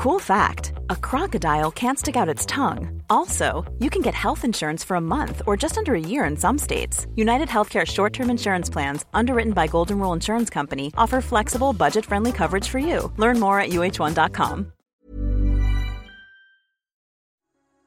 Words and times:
Cool 0.00 0.18
fact 0.18 0.72
a 0.88 0.96
crocodile 0.96 1.70
can't 1.70 1.98
stick 1.98 2.16
out 2.16 2.26
its 2.26 2.46
tongue. 2.46 3.02
Also, 3.10 3.70
you 3.80 3.90
can 3.90 4.00
get 4.00 4.14
health 4.14 4.46
insurance 4.46 4.82
for 4.82 4.96
a 4.96 5.00
month 5.00 5.42
or 5.46 5.58
just 5.58 5.76
under 5.76 5.94
a 5.94 6.00
year 6.00 6.24
in 6.24 6.38
some 6.38 6.56
states. 6.56 7.06
United 7.16 7.48
Healthcare 7.48 7.86
short 7.86 8.14
term 8.14 8.30
insurance 8.30 8.70
plans, 8.70 9.04
underwritten 9.12 9.52
by 9.52 9.66
Golden 9.66 9.98
Rule 9.98 10.14
Insurance 10.14 10.48
Company, 10.48 10.90
offer 10.96 11.20
flexible, 11.20 11.74
budget 11.74 12.06
friendly 12.06 12.32
coverage 12.32 12.66
for 12.66 12.78
you. 12.78 13.12
Learn 13.18 13.38
more 13.38 13.60
at 13.60 13.72
uh1.com. 13.72 14.72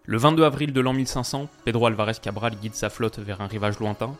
Le 0.06 0.18
22 0.20 0.44
avril 0.44 0.72
de 0.72 0.82
l'an 0.82 0.94
1500, 0.94 1.50
Pedro 1.66 1.88
Alvarez 1.88 2.20
Cabral 2.22 2.56
guide 2.62 2.76
sa 2.76 2.92
flotte 2.92 3.18
vers 3.18 3.42
un 3.42 3.48
rivage 3.48 3.80
lointain. 3.80 4.16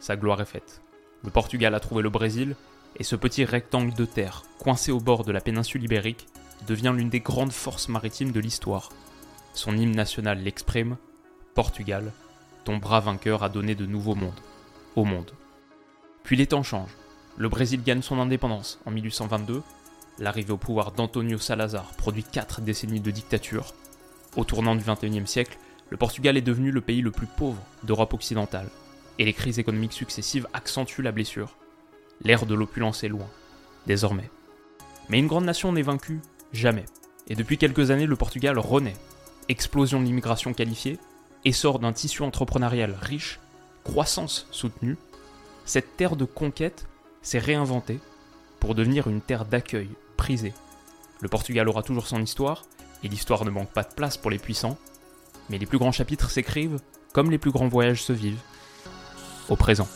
Sa 0.00 0.16
gloire 0.16 0.42
est 0.42 0.52
faite. 0.52 0.82
Le 1.24 1.30
Portugal 1.30 1.74
a 1.74 1.80
trouvé 1.80 2.02
le 2.02 2.10
Brésil, 2.10 2.56
et 2.98 3.04
ce 3.04 3.16
petit 3.16 3.46
rectangle 3.46 3.94
de 3.94 4.04
terre, 4.04 4.42
coincé 4.58 4.92
au 4.92 5.00
bord 5.00 5.24
de 5.24 5.32
la 5.32 5.40
péninsule 5.40 5.82
ibérique, 5.82 6.26
devient 6.66 6.92
l'une 6.94 7.10
des 7.10 7.20
grandes 7.20 7.52
forces 7.52 7.88
maritimes 7.88 8.32
de 8.32 8.40
l'histoire. 8.40 8.90
Son 9.54 9.76
hymne 9.76 9.94
national 9.94 10.42
l'exprime 10.42 10.96
Portugal, 11.54 12.12
ton 12.64 12.78
bras 12.78 13.00
vainqueur 13.00 13.42
a 13.42 13.48
donné 13.48 13.74
de 13.74 13.86
nouveaux 13.86 14.14
mondes 14.14 14.40
au 14.96 15.04
monde. 15.04 15.32
Puis 16.22 16.36
les 16.36 16.46
temps 16.46 16.62
changent. 16.62 16.96
Le 17.36 17.48
Brésil 17.48 17.82
gagne 17.82 18.02
son 18.02 18.18
indépendance 18.18 18.78
en 18.86 18.90
1822. 18.90 19.62
L'arrivée 20.18 20.52
au 20.52 20.58
pouvoir 20.58 20.92
d'Antonio 20.92 21.38
Salazar 21.38 21.84
produit 21.96 22.24
quatre 22.24 22.60
décennies 22.60 23.00
de 23.00 23.10
dictature. 23.10 23.74
Au 24.36 24.44
tournant 24.44 24.76
du 24.76 24.84
XXIe 24.84 25.26
siècle, 25.26 25.58
le 25.90 25.96
Portugal 25.96 26.36
est 26.36 26.42
devenu 26.42 26.70
le 26.70 26.80
pays 26.80 27.02
le 27.02 27.10
plus 27.10 27.26
pauvre 27.26 27.62
d'Europe 27.82 28.14
occidentale. 28.14 28.68
Et 29.18 29.24
les 29.24 29.32
crises 29.32 29.58
économiques 29.58 29.92
successives 29.92 30.46
accentuent 30.52 31.02
la 31.02 31.12
blessure. 31.12 31.56
L'ère 32.22 32.46
de 32.46 32.54
l'opulence 32.54 33.04
est 33.04 33.08
loin, 33.08 33.28
désormais. 33.86 34.30
Mais 35.08 35.18
une 35.18 35.26
grande 35.26 35.44
nation 35.44 35.72
n'est 35.72 35.82
vaincue 35.82 36.20
Jamais. 36.52 36.84
Et 37.28 37.34
depuis 37.34 37.58
quelques 37.58 37.90
années, 37.90 38.06
le 38.06 38.16
Portugal 38.16 38.58
renaît. 38.58 38.96
Explosion 39.48 40.00
de 40.00 40.04
l'immigration 40.04 40.52
qualifiée, 40.52 40.98
essor 41.44 41.78
d'un 41.78 41.92
tissu 41.92 42.22
entrepreneurial 42.22 42.96
riche, 43.00 43.40
croissance 43.84 44.46
soutenue, 44.50 44.96
cette 45.64 45.96
terre 45.96 46.16
de 46.16 46.24
conquête 46.24 46.86
s'est 47.22 47.38
réinventée 47.38 48.00
pour 48.60 48.74
devenir 48.74 49.08
une 49.08 49.20
terre 49.20 49.44
d'accueil 49.44 49.88
prisée. 50.16 50.52
Le 51.20 51.28
Portugal 51.28 51.68
aura 51.68 51.82
toujours 51.82 52.06
son 52.06 52.20
histoire, 52.20 52.64
et 53.02 53.08
l'histoire 53.08 53.44
ne 53.44 53.50
manque 53.50 53.72
pas 53.72 53.82
de 53.82 53.94
place 53.94 54.16
pour 54.16 54.30
les 54.30 54.38
puissants, 54.38 54.78
mais 55.50 55.58
les 55.58 55.66
plus 55.66 55.78
grands 55.78 55.92
chapitres 55.92 56.30
s'écrivent 56.30 56.78
comme 57.12 57.30
les 57.30 57.38
plus 57.38 57.50
grands 57.50 57.68
voyages 57.68 58.02
se 58.02 58.12
vivent, 58.12 58.40
au 59.48 59.56
présent. 59.56 59.88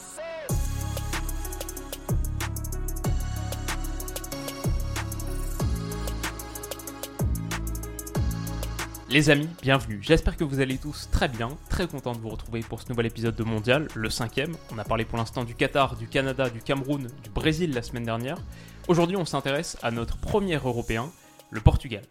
Les 9.17 9.31
amis, 9.31 9.49
bienvenue. 9.63 9.99
J'espère 10.03 10.37
que 10.37 10.45
vous 10.45 10.61
allez 10.61 10.77
tous 10.77 11.09
très 11.11 11.29
bien, 11.29 11.49
très 11.71 11.87
content 11.87 12.13
de 12.13 12.19
vous 12.19 12.29
retrouver 12.29 12.61
pour 12.61 12.83
ce 12.83 12.91
nouvel 12.91 13.07
épisode 13.07 13.35
de 13.35 13.45
Mondial, 13.45 13.89
le 13.95 14.11
cinquième. 14.11 14.55
On 14.71 14.77
a 14.77 14.85
parlé 14.85 15.07
pour 15.07 15.17
l'instant 15.17 15.45
du 15.45 15.55
Qatar, 15.55 15.97
du 15.97 16.07
Canada, 16.07 16.51
du 16.51 16.61
Cameroun, 16.61 17.09
du 17.25 17.31
Brésil 17.31 17.73
la 17.73 17.81
semaine 17.81 18.05
dernière. 18.05 18.37
Aujourd'hui, 18.89 19.17
on 19.17 19.25
s'intéresse 19.25 19.79
à 19.83 19.91
notre 19.91 20.19
premier 20.19 20.57
Européen, 20.57 21.11
le 21.51 21.63
Portugal. 21.63 22.03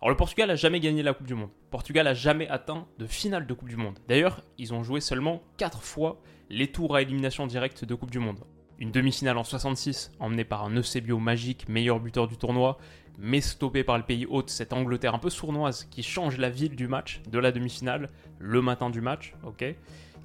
Alors 0.00 0.10
le 0.10 0.16
Portugal 0.16 0.52
a 0.52 0.54
jamais 0.54 0.78
gagné 0.78 1.02
la 1.02 1.14
Coupe 1.14 1.26
du 1.26 1.34
Monde. 1.34 1.50
Portugal 1.72 2.06
a 2.06 2.14
jamais 2.14 2.46
atteint 2.46 2.86
de 2.96 3.08
finale 3.08 3.48
de 3.48 3.54
Coupe 3.54 3.68
du 3.68 3.76
Monde. 3.76 3.98
D'ailleurs, 4.06 4.40
ils 4.56 4.72
ont 4.72 4.84
joué 4.84 5.00
seulement 5.00 5.42
4 5.56 5.82
fois 5.82 6.22
les 6.48 6.68
tours 6.68 6.94
à 6.94 7.02
élimination 7.02 7.48
directe 7.48 7.84
de 7.84 7.94
Coupe 7.96 8.12
du 8.12 8.20
Monde. 8.20 8.38
Une 8.78 8.92
demi-finale 8.92 9.36
en 9.36 9.44
66, 9.44 10.12
emmenée 10.20 10.44
par 10.44 10.64
un 10.64 10.76
Eusebio 10.76 11.18
magique, 11.18 11.68
meilleur 11.68 11.98
buteur 11.98 12.28
du 12.28 12.36
tournoi, 12.36 12.78
mais 13.18 13.40
stoppé 13.40 13.84
par 13.84 13.98
le 13.98 14.04
pays 14.04 14.26
hôte, 14.26 14.50
cette 14.50 14.72
Angleterre 14.72 15.14
un 15.14 15.18
peu 15.18 15.30
sournoise 15.30 15.84
qui 15.90 16.02
change 16.02 16.38
la 16.38 16.50
ville 16.50 16.76
du 16.76 16.88
match, 16.88 17.22
de 17.30 17.38
la 17.38 17.52
demi-finale, 17.52 18.08
le 18.38 18.62
matin 18.62 18.90
du 18.90 19.00
match, 19.00 19.34
ok. 19.44 19.76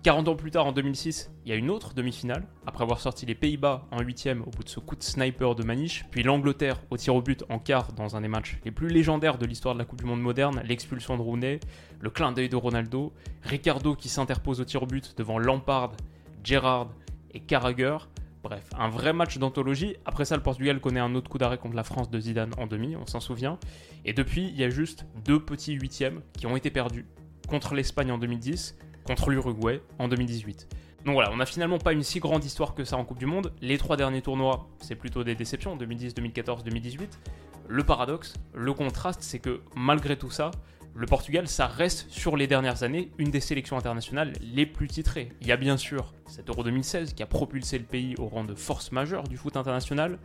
40 0.03 0.27
ans 0.27 0.35
plus 0.35 0.51
tard, 0.51 0.67
en 0.67 0.71
2006, 0.71 1.31
il 1.43 1.49
y 1.49 1.51
a 1.51 1.55
une 1.55 1.69
autre 1.69 1.93
demi-finale, 1.93 2.45
après 2.65 2.83
avoir 2.83 2.99
sorti 2.99 3.25
les 3.25 3.35
Pays-Bas 3.35 3.87
en 3.91 4.01
huitième 4.01 4.41
au 4.43 4.51
bout 4.51 4.63
de 4.63 4.69
ce 4.69 4.79
coup 4.79 4.95
de 4.95 5.03
sniper 5.03 5.55
de 5.55 5.63
Maniche, 5.63 6.05
puis 6.11 6.23
l'Angleterre 6.23 6.81
au 6.91 6.97
tir 6.97 7.15
au 7.15 7.21
but 7.21 7.43
en 7.49 7.59
quart 7.59 7.91
dans 7.93 8.15
un 8.15 8.21
des 8.21 8.27
matchs 8.27 8.57
les 8.63 8.71
plus 8.71 8.87
légendaires 8.87 9.37
de 9.37 9.45
l'histoire 9.45 9.73
de 9.73 9.79
la 9.79 9.85
Coupe 9.85 9.99
du 9.99 10.05
Monde 10.05 10.21
moderne, 10.21 10.61
l'expulsion 10.63 11.17
de 11.17 11.21
Rooney, 11.21 11.59
le 11.99 12.09
clin 12.09 12.31
d'œil 12.31 12.47
de 12.47 12.55
Ronaldo, 12.55 13.11
Ricardo 13.41 13.95
qui 13.95 14.07
s'interpose 14.07 14.61
au 14.61 14.65
tir 14.65 14.83
au 14.83 14.85
but 14.85 15.15
devant 15.17 15.39
Lampard, 15.39 15.93
Gerrard 16.43 16.91
et 17.31 17.39
Carragher, 17.39 17.97
Bref, 18.47 18.63
un 18.79 18.87
vrai 18.87 19.11
match 19.11 19.37
d'anthologie. 19.39 19.97
Après 20.05 20.23
ça, 20.23 20.37
le 20.37 20.41
Portugal 20.41 20.79
connaît 20.79 21.01
un 21.01 21.15
autre 21.15 21.29
coup 21.29 21.37
d'arrêt 21.37 21.57
contre 21.57 21.75
la 21.75 21.83
France 21.83 22.09
de 22.09 22.17
Zidane 22.17 22.53
en 22.57 22.65
demi, 22.65 22.95
on 22.95 23.05
s'en 23.05 23.19
souvient. 23.19 23.59
Et 24.05 24.13
depuis, 24.13 24.47
il 24.47 24.55
y 24.55 24.63
a 24.63 24.69
juste 24.69 25.05
deux 25.25 25.43
petits 25.43 25.73
huitièmes 25.73 26.21
qui 26.31 26.47
ont 26.47 26.55
été 26.55 26.69
perdus. 26.71 27.05
Contre 27.49 27.75
l'Espagne 27.75 28.09
en 28.09 28.17
2010, 28.17 28.77
contre 29.03 29.31
l'Uruguay 29.31 29.81
en 29.99 30.07
2018. 30.07 30.69
Donc 31.03 31.15
voilà, 31.15 31.29
on 31.33 31.35
n'a 31.35 31.45
finalement 31.45 31.77
pas 31.77 31.91
une 31.91 32.03
si 32.03 32.21
grande 32.21 32.45
histoire 32.45 32.73
que 32.73 32.85
ça 32.85 32.95
en 32.95 33.03
Coupe 33.03 33.19
du 33.19 33.25
Monde. 33.25 33.51
Les 33.59 33.77
trois 33.77 33.97
derniers 33.97 34.21
tournois, 34.21 34.69
c'est 34.79 34.95
plutôt 34.95 35.25
des 35.25 35.35
déceptions, 35.35 35.75
2010, 35.75 36.13
2014, 36.13 36.63
2018. 36.63 37.19
Le 37.67 37.83
paradoxe, 37.83 38.35
le 38.53 38.71
contraste, 38.71 39.23
c'est 39.23 39.39
que 39.39 39.59
malgré 39.75 40.15
tout 40.15 40.31
ça, 40.31 40.51
le 40.97 41.05
Portugal, 41.05 41.47
ça 41.47 41.67
reste 41.67 42.09
sur 42.09 42.35
les 42.35 42.47
dernières 42.47 42.81
années 42.81 43.11
une 43.19 43.29
des 43.29 43.39
sélections 43.39 43.77
internationales 43.77 44.33
les 44.41 44.65
plus 44.65 44.87
titrées. 44.87 45.29
Il 45.41 45.47
y 45.47 45.51
a 45.51 45.57
bien 45.57 45.77
sûr 45.77 46.15
cet 46.25 46.49
Euro 46.49 46.63
2016 46.63 47.13
qui 47.13 47.21
a 47.21 47.27
propulsé 47.27 47.77
le 47.77 47.83
pays 47.83 48.15
au 48.17 48.25
rang 48.25 48.43
de 48.43 48.55
force 48.55 48.91
majeure 48.91 49.23
du 49.23 49.37
foot 49.37 49.57
international, 49.57 50.17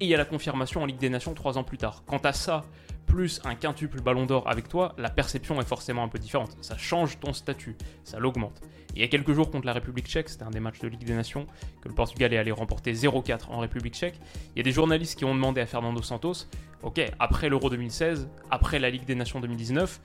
et 0.00 0.06
il 0.06 0.08
y 0.08 0.14
a 0.14 0.16
la 0.16 0.24
confirmation 0.24 0.82
en 0.82 0.86
Ligue 0.86 0.96
des 0.96 1.10
Nations 1.10 1.34
trois 1.34 1.58
ans 1.58 1.62
plus 1.62 1.76
tard. 1.76 2.04
Quant 2.06 2.18
à 2.24 2.32
ça, 2.32 2.64
plus 3.06 3.40
un 3.44 3.54
quintuple 3.54 4.00
ballon 4.00 4.26
d'or 4.26 4.48
avec 4.48 4.68
toi, 4.68 4.94
la 4.98 5.10
perception 5.10 5.60
est 5.60 5.66
forcément 5.66 6.02
un 6.02 6.08
peu 6.08 6.18
différente. 6.18 6.56
Ça 6.60 6.76
change 6.76 7.18
ton 7.20 7.32
statut, 7.32 7.76
ça 8.02 8.18
l'augmente. 8.18 8.60
Il 8.94 9.00
y 9.00 9.04
a 9.04 9.08
quelques 9.08 9.32
jours 9.32 9.50
contre 9.50 9.66
la 9.66 9.72
République 9.72 10.06
tchèque, 10.06 10.28
c'était 10.28 10.44
un 10.44 10.50
des 10.50 10.60
matchs 10.60 10.78
de 10.80 10.88
Ligue 10.88 11.04
des 11.04 11.14
Nations, 11.14 11.46
que 11.80 11.88
le 11.88 11.94
Portugal 11.94 12.32
est 12.32 12.38
allé 12.38 12.52
remporter 12.52 12.92
0-4 12.92 13.50
en 13.50 13.58
République 13.58 13.94
tchèque. 13.94 14.20
Il 14.54 14.58
y 14.58 14.60
a 14.60 14.62
des 14.62 14.72
journalistes 14.72 15.18
qui 15.18 15.24
ont 15.24 15.34
demandé 15.34 15.60
à 15.60 15.66
Fernando 15.66 16.00
Santos, 16.02 16.46
ok, 16.82 17.00
après 17.18 17.48
l'Euro 17.48 17.70
2016, 17.70 18.28
après 18.50 18.78
la 18.78 18.90
Ligue 18.90 19.04
des 19.04 19.16
Nations 19.16 19.40
2019, 19.40 20.00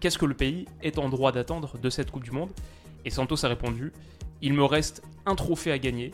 qu'est-ce 0.00 0.18
que 0.18 0.26
le 0.26 0.34
pays 0.34 0.66
est 0.82 0.98
en 0.98 1.08
droit 1.08 1.32
d'attendre 1.32 1.78
de 1.78 1.90
cette 1.90 2.10
Coupe 2.10 2.24
du 2.24 2.32
Monde? 2.32 2.50
Et 3.06 3.10
Santos 3.10 3.44
a 3.44 3.48
répondu, 3.48 3.92
il 4.42 4.52
me 4.52 4.64
reste 4.64 5.02
un 5.24 5.34
trophée 5.34 5.72
à 5.72 5.78
gagner, 5.78 6.12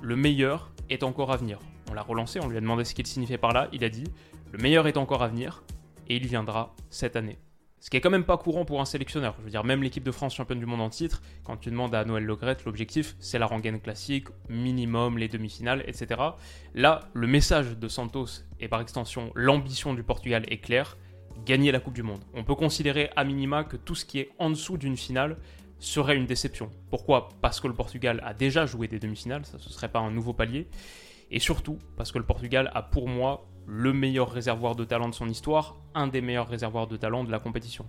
le 0.00 0.14
meilleur 0.16 0.70
est 0.90 1.02
encore 1.02 1.32
à 1.32 1.36
venir. 1.36 1.58
On 1.90 1.94
l'a 1.94 2.02
relancé, 2.02 2.40
on 2.40 2.48
lui 2.48 2.56
a 2.56 2.60
demandé 2.60 2.84
ce 2.84 2.94
qu'il 2.94 3.06
signifiait 3.06 3.38
par 3.38 3.52
là, 3.52 3.68
il 3.72 3.84
a 3.84 3.88
dit, 3.88 4.04
le 4.52 4.58
meilleur 4.58 4.86
est 4.86 4.96
encore 4.96 5.24
à 5.24 5.28
venir, 5.28 5.64
et 6.08 6.16
il 6.16 6.26
viendra 6.26 6.74
cette 6.90 7.16
année. 7.16 7.38
Ce 7.84 7.90
qui 7.90 7.98
est 7.98 8.00
quand 8.00 8.08
même 8.08 8.24
pas 8.24 8.38
courant 8.38 8.64
pour 8.64 8.80
un 8.80 8.86
sélectionneur. 8.86 9.34
Je 9.40 9.44
veux 9.44 9.50
dire, 9.50 9.62
même 9.62 9.82
l'équipe 9.82 10.02
de 10.04 10.10
France 10.10 10.34
championne 10.34 10.58
du 10.58 10.64
monde 10.64 10.80
en 10.80 10.88
titre, 10.88 11.20
quand 11.44 11.58
tu 11.58 11.70
demandes 11.70 11.94
à 11.94 12.06
Noël 12.06 12.24
Legrette, 12.24 12.64
l'objectif, 12.64 13.14
c'est 13.18 13.38
la 13.38 13.44
rengaine 13.44 13.78
classique, 13.78 14.28
minimum, 14.48 15.18
les 15.18 15.28
demi-finales, 15.28 15.84
etc. 15.86 16.18
Là, 16.74 17.00
le 17.12 17.26
message 17.26 17.76
de 17.76 17.88
Santos, 17.88 18.40
et 18.58 18.68
par 18.68 18.80
extension 18.80 19.32
l'ambition 19.34 19.92
du 19.92 20.02
Portugal 20.02 20.46
est 20.48 20.62
clair, 20.62 20.96
gagner 21.44 21.72
la 21.72 21.80
Coupe 21.80 21.92
du 21.92 22.02
Monde. 22.02 22.24
On 22.32 22.42
peut 22.42 22.54
considérer 22.54 23.10
à 23.16 23.24
minima 23.24 23.64
que 23.64 23.76
tout 23.76 23.94
ce 23.94 24.06
qui 24.06 24.18
est 24.18 24.30
en 24.38 24.48
dessous 24.48 24.78
d'une 24.78 24.96
finale 24.96 25.36
serait 25.78 26.16
une 26.16 26.24
déception. 26.24 26.70
Pourquoi? 26.88 27.28
Parce 27.42 27.60
que 27.60 27.68
le 27.68 27.74
Portugal 27.74 28.22
a 28.24 28.32
déjà 28.32 28.64
joué 28.64 28.88
des 28.88 28.98
demi-finales, 28.98 29.44
ça 29.44 29.58
ne 29.58 29.62
serait 29.62 29.90
pas 29.90 29.98
un 29.98 30.10
nouveau 30.10 30.32
palier. 30.32 30.68
Et 31.30 31.38
surtout 31.38 31.78
parce 31.96 32.12
que 32.12 32.18
le 32.18 32.24
Portugal 32.24 32.70
a 32.74 32.80
pour 32.80 33.08
moi 33.08 33.46
le 33.66 33.92
meilleur 33.92 34.30
réservoir 34.30 34.76
de 34.76 34.84
talent 34.84 35.08
de 35.08 35.14
son 35.14 35.28
histoire, 35.28 35.76
un 35.94 36.06
des 36.06 36.20
meilleurs 36.20 36.48
réservoirs 36.48 36.86
de 36.86 36.96
talent 36.96 37.24
de 37.24 37.30
la 37.30 37.38
compétition. 37.38 37.86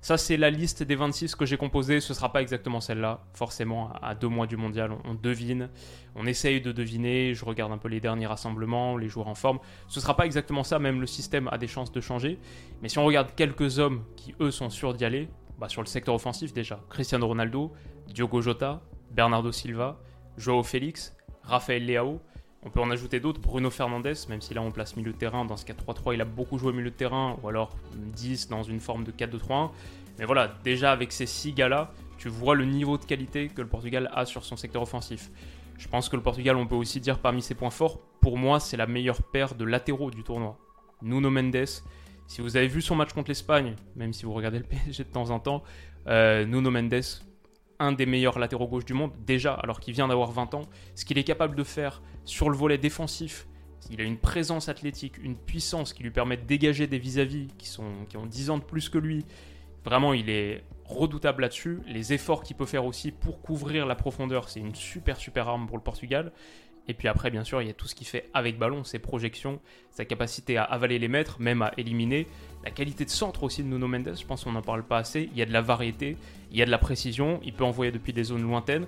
Ça, 0.00 0.16
c'est 0.16 0.36
la 0.36 0.50
liste 0.50 0.82
des 0.82 0.94
26 0.94 1.34
que 1.34 1.46
j'ai 1.46 1.56
composée. 1.56 2.00
Ce 2.00 2.12
ne 2.12 2.14
sera 2.14 2.32
pas 2.32 2.40
exactement 2.40 2.80
celle-là. 2.80 3.24
Forcément, 3.32 3.92
à 4.02 4.14
deux 4.14 4.28
mois 4.28 4.46
du 4.46 4.56
mondial, 4.56 4.92
on 5.04 5.14
devine. 5.14 5.68
On 6.14 6.26
essaye 6.26 6.60
de 6.60 6.70
deviner. 6.70 7.34
Je 7.34 7.44
regarde 7.44 7.72
un 7.72 7.78
peu 7.78 7.88
les 7.88 7.98
derniers 7.98 8.26
rassemblements, 8.26 8.96
les 8.96 9.08
joueurs 9.08 9.26
en 9.26 9.34
forme. 9.34 9.58
Ce 9.88 9.98
ne 9.98 10.02
sera 10.02 10.14
pas 10.14 10.26
exactement 10.26 10.62
ça. 10.62 10.78
Même 10.78 11.00
le 11.00 11.08
système 11.08 11.48
a 11.48 11.58
des 11.58 11.66
chances 11.66 11.90
de 11.90 12.00
changer. 12.00 12.38
Mais 12.82 12.88
si 12.88 12.98
on 12.98 13.04
regarde 13.04 13.34
quelques 13.34 13.80
hommes 13.80 14.04
qui, 14.14 14.32
eux, 14.40 14.52
sont 14.52 14.70
sûrs 14.70 14.94
d'y 14.94 15.04
aller, 15.04 15.28
bah, 15.58 15.68
sur 15.68 15.82
le 15.82 15.88
secteur 15.88 16.14
offensif 16.14 16.52
déjà, 16.52 16.78
Cristiano 16.88 17.26
Ronaldo, 17.26 17.72
Diogo 18.06 18.40
Jota, 18.40 18.82
Bernardo 19.10 19.50
Silva, 19.50 19.98
Joao 20.36 20.62
Félix, 20.62 21.16
Rafael 21.42 21.84
Leao. 21.84 22.20
On 22.62 22.70
peut 22.70 22.80
en 22.80 22.90
ajouter 22.90 23.20
d'autres, 23.20 23.40
Bruno 23.40 23.70
Fernandes, 23.70 24.14
même 24.28 24.40
si 24.40 24.54
là 24.54 24.60
on 24.60 24.72
place 24.72 24.96
milieu 24.96 25.12
de 25.12 25.16
terrain, 25.16 25.44
dans 25.44 25.56
ce 25.56 25.64
4-3-3 25.64 26.14
il 26.14 26.20
a 26.20 26.24
beaucoup 26.24 26.58
joué 26.58 26.72
milieu 26.72 26.90
de 26.90 26.96
terrain, 26.96 27.38
ou 27.42 27.48
alors 27.48 27.76
10 27.94 28.48
dans 28.48 28.62
une 28.62 28.80
forme 28.80 29.04
de 29.04 29.12
4-2-3-1. 29.12 29.70
Mais 30.18 30.24
voilà, 30.24 30.52
déjà 30.64 30.92
avec 30.92 31.12
ces 31.12 31.26
6 31.26 31.52
gars-là, 31.52 31.92
tu 32.18 32.28
vois 32.28 32.54
le 32.54 32.64
niveau 32.64 32.98
de 32.98 33.04
qualité 33.04 33.48
que 33.48 33.60
le 33.60 33.68
Portugal 33.68 34.10
a 34.12 34.24
sur 34.24 34.44
son 34.44 34.56
secteur 34.56 34.82
offensif. 34.82 35.30
Je 35.78 35.88
pense 35.88 36.08
que 36.08 36.16
le 36.16 36.22
Portugal, 36.22 36.56
on 36.56 36.66
peut 36.66 36.74
aussi 36.74 37.00
dire 37.00 37.18
parmi 37.18 37.42
ses 37.42 37.54
points 37.54 37.70
forts, 37.70 38.00
pour 38.20 38.38
moi 38.38 38.58
c'est 38.58 38.76
la 38.76 38.86
meilleure 38.86 39.22
paire 39.22 39.54
de 39.54 39.64
latéraux 39.64 40.10
du 40.10 40.22
tournoi. 40.24 40.58
Nuno 41.02 41.30
Mendes, 41.30 41.66
si 42.26 42.40
vous 42.40 42.56
avez 42.56 42.66
vu 42.66 42.82
son 42.82 42.96
match 42.96 43.12
contre 43.12 43.30
l'Espagne, 43.30 43.76
même 43.94 44.12
si 44.12 44.24
vous 44.24 44.32
regardez 44.32 44.58
le 44.58 44.64
PSG 44.68 45.04
de 45.04 45.08
temps 45.08 45.30
en 45.30 45.38
temps, 45.38 45.62
euh, 46.08 46.44
Nuno 46.44 46.70
Mendes, 46.70 47.02
un 47.78 47.92
des 47.92 48.06
meilleurs 48.06 48.38
latéraux 48.38 48.68
gauche 48.68 48.84
du 48.84 48.94
monde, 48.94 49.12
déjà, 49.26 49.54
alors 49.54 49.80
qu'il 49.80 49.94
vient 49.94 50.08
d'avoir 50.08 50.30
20 50.30 50.54
ans. 50.54 50.62
Ce 50.94 51.04
qu'il 51.04 51.18
est 51.18 51.24
capable 51.24 51.56
de 51.56 51.64
faire 51.64 52.02
sur 52.24 52.50
le 52.50 52.56
volet 52.56 52.78
défensif, 52.78 53.46
Il 53.88 54.00
a 54.00 54.04
une 54.04 54.18
présence 54.18 54.68
athlétique, 54.68 55.16
une 55.18 55.36
puissance 55.36 55.92
qui 55.92 56.02
lui 56.02 56.10
permet 56.10 56.36
de 56.36 56.42
dégager 56.44 56.88
des 56.88 56.98
vis-à-vis 56.98 57.46
qui, 57.56 57.70
qui 58.08 58.16
ont 58.16 58.26
10 58.26 58.50
ans 58.50 58.58
de 58.58 58.64
plus 58.64 58.88
que 58.88 58.98
lui. 58.98 59.24
Vraiment, 59.84 60.12
il 60.12 60.28
est 60.28 60.64
redoutable 60.84 61.42
là-dessus. 61.42 61.78
Les 61.86 62.12
efforts 62.12 62.42
qu'il 62.42 62.56
peut 62.56 62.66
faire 62.66 62.84
aussi 62.84 63.12
pour 63.12 63.40
couvrir 63.40 63.86
la 63.86 63.94
profondeur, 63.94 64.48
c'est 64.48 64.58
une 64.58 64.74
super 64.74 65.16
super 65.18 65.48
arme 65.48 65.66
pour 65.68 65.76
le 65.76 65.82
Portugal. 65.82 66.32
Et 66.88 66.94
puis 66.94 67.08
après, 67.08 67.30
bien 67.30 67.44
sûr, 67.44 67.60
il 67.62 67.66
y 67.66 67.70
a 67.70 67.74
tout 67.74 67.88
ce 67.88 67.94
qu'il 67.94 68.06
fait 68.06 68.30
avec 68.32 68.58
ballon, 68.58 68.84
ses 68.84 68.98
projections, 68.98 69.60
sa 69.90 70.04
capacité 70.04 70.56
à 70.56 70.64
avaler 70.64 70.98
les 70.98 71.08
mètres, 71.08 71.40
même 71.40 71.62
à 71.62 71.72
éliminer. 71.76 72.26
La 72.64 72.70
qualité 72.70 73.04
de 73.04 73.10
centre 73.10 73.42
aussi 73.42 73.62
de 73.62 73.68
Nuno 73.68 73.88
Mendes, 73.88 74.14
je 74.18 74.24
pense 74.24 74.44
qu'on 74.44 74.52
n'en 74.52 74.62
parle 74.62 74.84
pas 74.84 74.98
assez. 74.98 75.28
Il 75.32 75.38
y 75.38 75.42
a 75.42 75.46
de 75.46 75.52
la 75.52 75.60
variété, 75.60 76.16
il 76.50 76.58
y 76.58 76.62
a 76.62 76.66
de 76.66 76.70
la 76.70 76.78
précision, 76.78 77.40
il 77.44 77.52
peut 77.52 77.64
envoyer 77.64 77.92
depuis 77.92 78.12
des 78.12 78.24
zones 78.24 78.42
lointaines. 78.42 78.86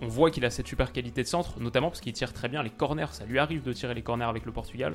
On 0.00 0.06
voit 0.06 0.30
qu'il 0.30 0.44
a 0.44 0.50
cette 0.50 0.68
super 0.68 0.92
qualité 0.92 1.22
de 1.22 1.28
centre, 1.28 1.58
notamment 1.60 1.88
parce 1.88 2.00
qu'il 2.00 2.12
tire 2.12 2.32
très 2.32 2.48
bien 2.48 2.62
les 2.62 2.70
corners. 2.70 3.12
Ça 3.12 3.24
lui 3.24 3.38
arrive 3.38 3.62
de 3.62 3.72
tirer 3.72 3.94
les 3.94 4.02
corners 4.02 4.24
avec 4.24 4.44
le 4.44 4.52
Portugal. 4.52 4.94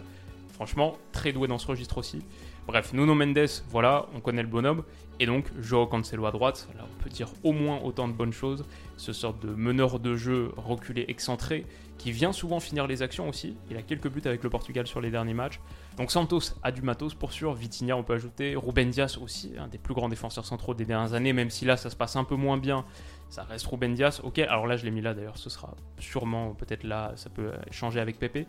Franchement, 0.54 0.98
très 1.12 1.34
doué 1.34 1.48
dans 1.48 1.58
ce 1.58 1.68
registre 1.68 1.98
aussi. 1.98 2.22
Bref, 2.66 2.94
Nuno 2.94 3.14
Mendes, 3.14 3.50
voilà, 3.70 4.08
on 4.16 4.22
connaît 4.22 4.42
le 4.42 4.48
bonhomme. 4.48 4.84
Et 5.20 5.26
donc, 5.26 5.46
Joao 5.60 5.86
Cancelo 5.86 6.26
à 6.26 6.32
droite, 6.32 6.68
là 6.76 6.86
on 6.90 7.04
peut 7.04 7.10
dire 7.10 7.30
au 7.44 7.52
moins 7.52 7.80
autant 7.84 8.08
de 8.08 8.14
bonnes 8.14 8.34
choses. 8.34 8.66
Ce 8.98 9.14
sort 9.14 9.34
de 9.34 9.50
meneur 9.50 10.00
de 10.00 10.16
jeu 10.16 10.52
reculé, 10.56 11.06
excentré, 11.08 11.66
qui 11.98 12.12
vient 12.12 12.32
souvent 12.32 12.60
finir 12.60 12.88
les 12.88 13.02
actions 13.02 13.30
aussi. 13.30 13.56
Il 13.70 13.78
a 13.78 13.82
quelques 13.82 14.10
buts 14.10 14.22
avec 14.26 14.44
le 14.44 14.50
Portugal 14.50 14.88
sur 14.88 15.02
les 15.02 15.12
derniers 15.12 15.34
matchs. 15.34 15.60
Donc 15.98 16.10
Santos 16.10 16.56
a 16.64 16.72
du 16.72 16.82
matos 16.82 17.14
pour 17.14 17.32
sûr. 17.32 17.54
Vitinha, 17.54 17.96
on 17.96 18.04
peut 18.04 18.14
ajouter. 18.14 18.56
Ruben 18.56 18.90
Dias 18.90 19.18
aussi, 19.22 19.54
un 19.60 19.68
des 19.68 19.78
plus 19.78 19.94
grands 19.94 20.10
défenseurs 20.10 20.46
centraux 20.46 20.74
des 20.74 20.86
dernières 20.86 21.14
années, 21.14 21.34
même 21.34 21.50
si 21.50 21.66
là 21.66 21.78
ça 21.78 21.90
se 21.90 21.96
passe 21.96 22.16
un 22.16 22.24
peu 22.24 22.36
moins 22.36 22.58
bien. 22.58 22.86
Ça 23.30 23.44
reste 23.44 23.68
Ruben 23.68 23.94
Dias. 23.94 24.22
Ok, 24.24 24.40
alors 24.40 24.68
là 24.68 24.78
je 24.78 24.86
l'ai 24.86 24.92
mis 24.92 25.02
là 25.02 25.14
d'ailleurs, 25.14 25.38
ce 25.38 25.50
sera 25.50 25.76
sûrement 26.00 26.54
peut-être 26.54 26.84
là, 26.84 27.12
ça 27.16 27.30
peut 27.30 27.52
changer 27.72 28.00
avec 28.00 28.20
Pepe. 28.20 28.48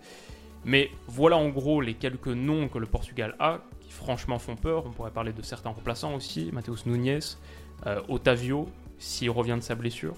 Mais 0.65 0.91
voilà 1.09 1.37
en 1.37 1.51
gros 1.51 1.81
les 1.81 1.95
quelques 1.95 2.29
noms 2.29 2.69
que 2.69 2.79
le 2.79 2.87
Portugal 2.87 3.37
a, 3.39 3.61
franchement 3.95 4.39
font 4.39 4.57
peur. 4.57 4.85
On 4.87 4.91
pourrait 4.91 5.11
parler 5.11 5.33
de 5.33 5.43
certains 5.43 5.71
remplaçants 5.71 6.15
aussi, 6.15 6.51
Mateus 6.53 6.87
Nunes, 6.87 7.21
euh, 7.87 8.01
Otavio, 8.09 8.69
s'il 8.99 9.31
revient 9.31 9.57
de 9.57 9.63
sa 9.63 9.75
blessure, 9.75 10.15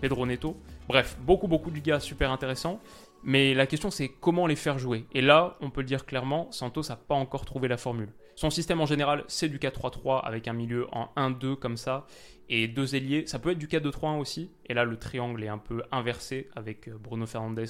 Pedro 0.00 0.26
Neto. 0.26 0.56
Bref, 0.88 1.16
beaucoup 1.20 1.48
beaucoup 1.48 1.70
de 1.70 1.78
gars 1.78 2.00
super 2.00 2.30
intéressants. 2.30 2.80
Mais 3.24 3.52
la 3.54 3.66
question 3.66 3.90
c'est 3.90 4.08
comment 4.08 4.46
les 4.46 4.56
faire 4.56 4.78
jouer. 4.78 5.04
Et 5.12 5.20
là, 5.20 5.54
on 5.60 5.70
peut 5.70 5.80
le 5.80 5.86
dire 5.86 6.06
clairement, 6.06 6.50
Santos 6.52 6.82
n'a 6.88 6.96
pas 6.96 7.14
encore 7.14 7.44
trouvé 7.44 7.68
la 7.68 7.76
formule. 7.76 8.10
Son 8.36 8.50
système 8.50 8.80
en 8.80 8.86
général, 8.86 9.24
c'est 9.26 9.48
du 9.48 9.58
4-3-3 9.58 10.20
avec 10.24 10.46
un 10.46 10.52
milieu 10.52 10.86
en 10.92 11.08
1-2 11.16 11.56
comme 11.56 11.76
ça 11.76 12.06
et 12.48 12.68
deux 12.68 12.94
ailiers. 12.94 13.26
Ça 13.26 13.38
peut 13.38 13.50
être 13.50 13.58
du 13.58 13.66
4-2-3-1 13.66 14.18
aussi. 14.18 14.50
Et 14.66 14.74
là, 14.74 14.84
le 14.84 14.96
triangle 14.96 15.42
est 15.42 15.48
un 15.48 15.58
peu 15.58 15.82
inversé 15.90 16.48
avec 16.54 16.88
euh, 16.88 16.96
Bruno 16.98 17.26
Fernandes 17.26 17.66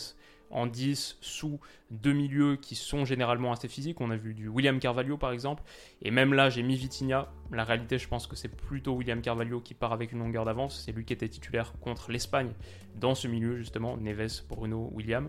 en 0.50 0.66
10 0.66 1.18
sous 1.20 1.60
deux 1.90 2.12
milieux 2.12 2.56
qui 2.56 2.74
sont 2.74 3.04
généralement 3.04 3.52
assez 3.52 3.68
physiques. 3.68 4.00
On 4.00 4.10
a 4.10 4.16
vu 4.16 4.34
du 4.34 4.48
William 4.48 4.78
Carvalho 4.78 5.16
par 5.16 5.32
exemple. 5.32 5.62
Et 6.02 6.10
même 6.10 6.34
là, 6.34 6.50
j'ai 6.50 6.62
mis 6.62 6.76
Vitinha. 6.76 7.30
La 7.52 7.64
réalité, 7.64 7.98
je 7.98 8.08
pense 8.08 8.26
que 8.26 8.36
c'est 8.36 8.48
plutôt 8.48 8.92
William 8.92 9.20
Carvalho 9.20 9.60
qui 9.60 9.74
part 9.74 9.92
avec 9.92 10.12
une 10.12 10.18
longueur 10.18 10.44
d'avance. 10.44 10.82
C'est 10.84 10.92
lui 10.92 11.04
qui 11.04 11.12
était 11.12 11.28
titulaire 11.28 11.72
contre 11.80 12.10
l'Espagne 12.10 12.52
dans 12.96 13.14
ce 13.14 13.28
milieu 13.28 13.56
justement. 13.56 13.96
Neves, 13.96 14.42
Bruno, 14.48 14.90
William. 14.92 15.28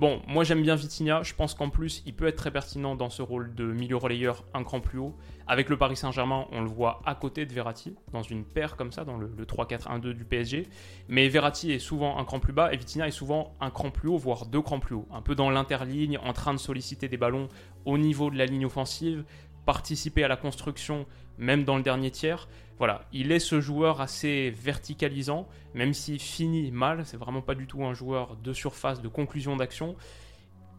Bon, 0.00 0.22
moi 0.26 0.44
j'aime 0.44 0.62
bien 0.62 0.76
Vitinha, 0.76 1.22
je 1.22 1.34
pense 1.34 1.52
qu'en 1.52 1.68
plus 1.68 2.02
il 2.06 2.14
peut 2.14 2.26
être 2.26 2.36
très 2.36 2.50
pertinent 2.50 2.94
dans 2.96 3.10
ce 3.10 3.20
rôle 3.20 3.54
de 3.54 3.64
milieu 3.64 3.96
relayeur 3.96 4.46
un 4.54 4.64
cran 4.64 4.80
plus 4.80 4.98
haut. 4.98 5.14
Avec 5.46 5.68
le 5.68 5.76
Paris 5.76 5.96
Saint-Germain, 5.96 6.46
on 6.52 6.62
le 6.62 6.68
voit 6.68 7.02
à 7.04 7.14
côté 7.14 7.44
de 7.44 7.52
Verratti, 7.52 7.94
dans 8.10 8.22
une 8.22 8.46
paire 8.46 8.76
comme 8.76 8.92
ça, 8.92 9.04
dans 9.04 9.18
le, 9.18 9.28
3-4-1-2 9.44 10.14
du 10.14 10.24
PSG. 10.24 10.66
Mais 11.08 11.28
Verratti 11.28 11.72
est 11.72 11.78
souvent 11.78 12.16
un 12.16 12.24
cran 12.24 12.40
plus 12.40 12.54
bas 12.54 12.72
et 12.72 12.78
Vitinha 12.78 13.08
est 13.08 13.10
souvent 13.10 13.54
un 13.60 13.68
cran 13.68 13.90
plus 13.90 14.08
haut, 14.08 14.16
voire 14.16 14.46
deux 14.46 14.62
crans 14.62 14.80
plus 14.80 14.94
haut. 14.94 15.06
Un 15.12 15.20
peu 15.20 15.34
dans 15.34 15.50
l'interligne, 15.50 16.16
en 16.24 16.32
train 16.32 16.54
de 16.54 16.58
solliciter 16.58 17.08
des 17.08 17.18
ballons 17.18 17.48
au 17.84 17.98
niveau 17.98 18.30
de 18.30 18.38
la 18.38 18.46
ligne 18.46 18.64
offensive, 18.64 19.24
participer 19.66 20.24
à 20.24 20.28
la 20.28 20.36
construction, 20.38 21.04
même 21.36 21.64
dans 21.64 21.76
le 21.76 21.82
dernier 21.82 22.10
tiers. 22.10 22.48
Voilà, 22.80 23.02
il 23.12 23.30
est 23.30 23.40
ce 23.40 23.60
joueur 23.60 24.00
assez 24.00 24.48
verticalisant, 24.48 25.46
même 25.74 25.92
s'il 25.92 26.18
finit 26.18 26.70
mal, 26.70 27.04
c'est 27.04 27.18
vraiment 27.18 27.42
pas 27.42 27.54
du 27.54 27.66
tout 27.66 27.84
un 27.84 27.92
joueur 27.92 28.36
de 28.36 28.54
surface, 28.54 29.02
de 29.02 29.08
conclusion 29.08 29.54
d'action. 29.54 29.96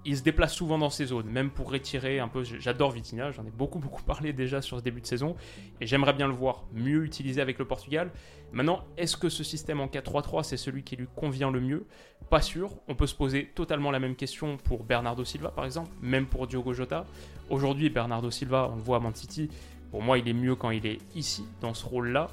Il 0.03 0.17
se 0.17 0.23
déplace 0.23 0.55
souvent 0.55 0.79
dans 0.79 0.89
ses 0.89 1.05
zones, 1.05 1.29
même 1.29 1.51
pour 1.51 1.71
retirer 1.71 2.19
un 2.19 2.27
peu. 2.27 2.43
J'adore 2.43 2.89
Vitinha, 2.89 3.29
j'en 3.29 3.45
ai 3.45 3.51
beaucoup 3.51 3.77
beaucoup 3.79 4.01
parlé 4.01 4.33
déjà 4.33 4.63
sur 4.63 4.79
ce 4.79 4.83
début 4.83 5.01
de 5.01 5.05
saison, 5.05 5.35
et 5.79 5.85
j'aimerais 5.85 6.13
bien 6.13 6.25
le 6.25 6.33
voir 6.33 6.63
mieux 6.73 7.05
utilisé 7.05 7.39
avec 7.39 7.59
le 7.59 7.65
Portugal. 7.65 8.09
Maintenant, 8.51 8.83
est-ce 8.97 9.15
que 9.15 9.29
ce 9.29 9.43
système 9.43 9.79
en 9.79 9.85
4-3-3 9.85 10.41
c'est 10.41 10.57
celui 10.57 10.81
qui 10.81 10.95
lui 10.95 11.07
convient 11.15 11.51
le 11.51 11.61
mieux? 11.61 11.85
Pas 12.31 12.41
sûr. 12.41 12.71
On 12.87 12.95
peut 12.95 13.05
se 13.05 13.13
poser 13.13 13.51
totalement 13.53 13.91
la 13.91 13.99
même 13.99 14.15
question 14.15 14.57
pour 14.57 14.85
Bernardo 14.85 15.23
Silva 15.23 15.49
par 15.49 15.65
exemple, 15.65 15.91
même 16.01 16.25
pour 16.25 16.47
Diogo 16.47 16.73
Jota. 16.73 17.05
Aujourd'hui, 17.51 17.91
Bernardo 17.91 18.31
Silva, 18.31 18.69
on 18.73 18.77
le 18.77 18.81
voit 18.81 18.97
à 18.97 18.99
Man 19.01 19.13
City, 19.13 19.49
pour 19.91 20.01
moi, 20.01 20.17
il 20.17 20.27
est 20.27 20.33
mieux 20.33 20.55
quand 20.55 20.71
il 20.71 20.85
est 20.85 20.99
ici, 21.15 21.45
dans 21.59 21.73
ce 21.73 21.85
rôle-là. 21.85 22.29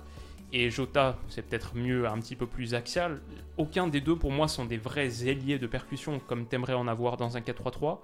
Et 0.52 0.70
Jota, 0.70 1.18
c'est 1.28 1.42
peut-être 1.42 1.76
mieux 1.76 2.06
un 2.06 2.18
petit 2.20 2.36
peu 2.36 2.46
plus 2.46 2.74
axial. 2.74 3.20
Aucun 3.58 3.86
des 3.86 4.00
deux, 4.00 4.16
pour 4.16 4.30
moi, 4.30 4.48
sont 4.48 4.64
des 4.64 4.78
vrais 4.78 5.28
ailiers 5.28 5.58
de 5.58 5.66
percussion, 5.66 6.20
comme 6.26 6.46
t'aimerais 6.46 6.74
en 6.74 6.88
avoir 6.88 7.16
dans 7.18 7.36
un 7.36 7.40
4-3-3. 7.40 7.98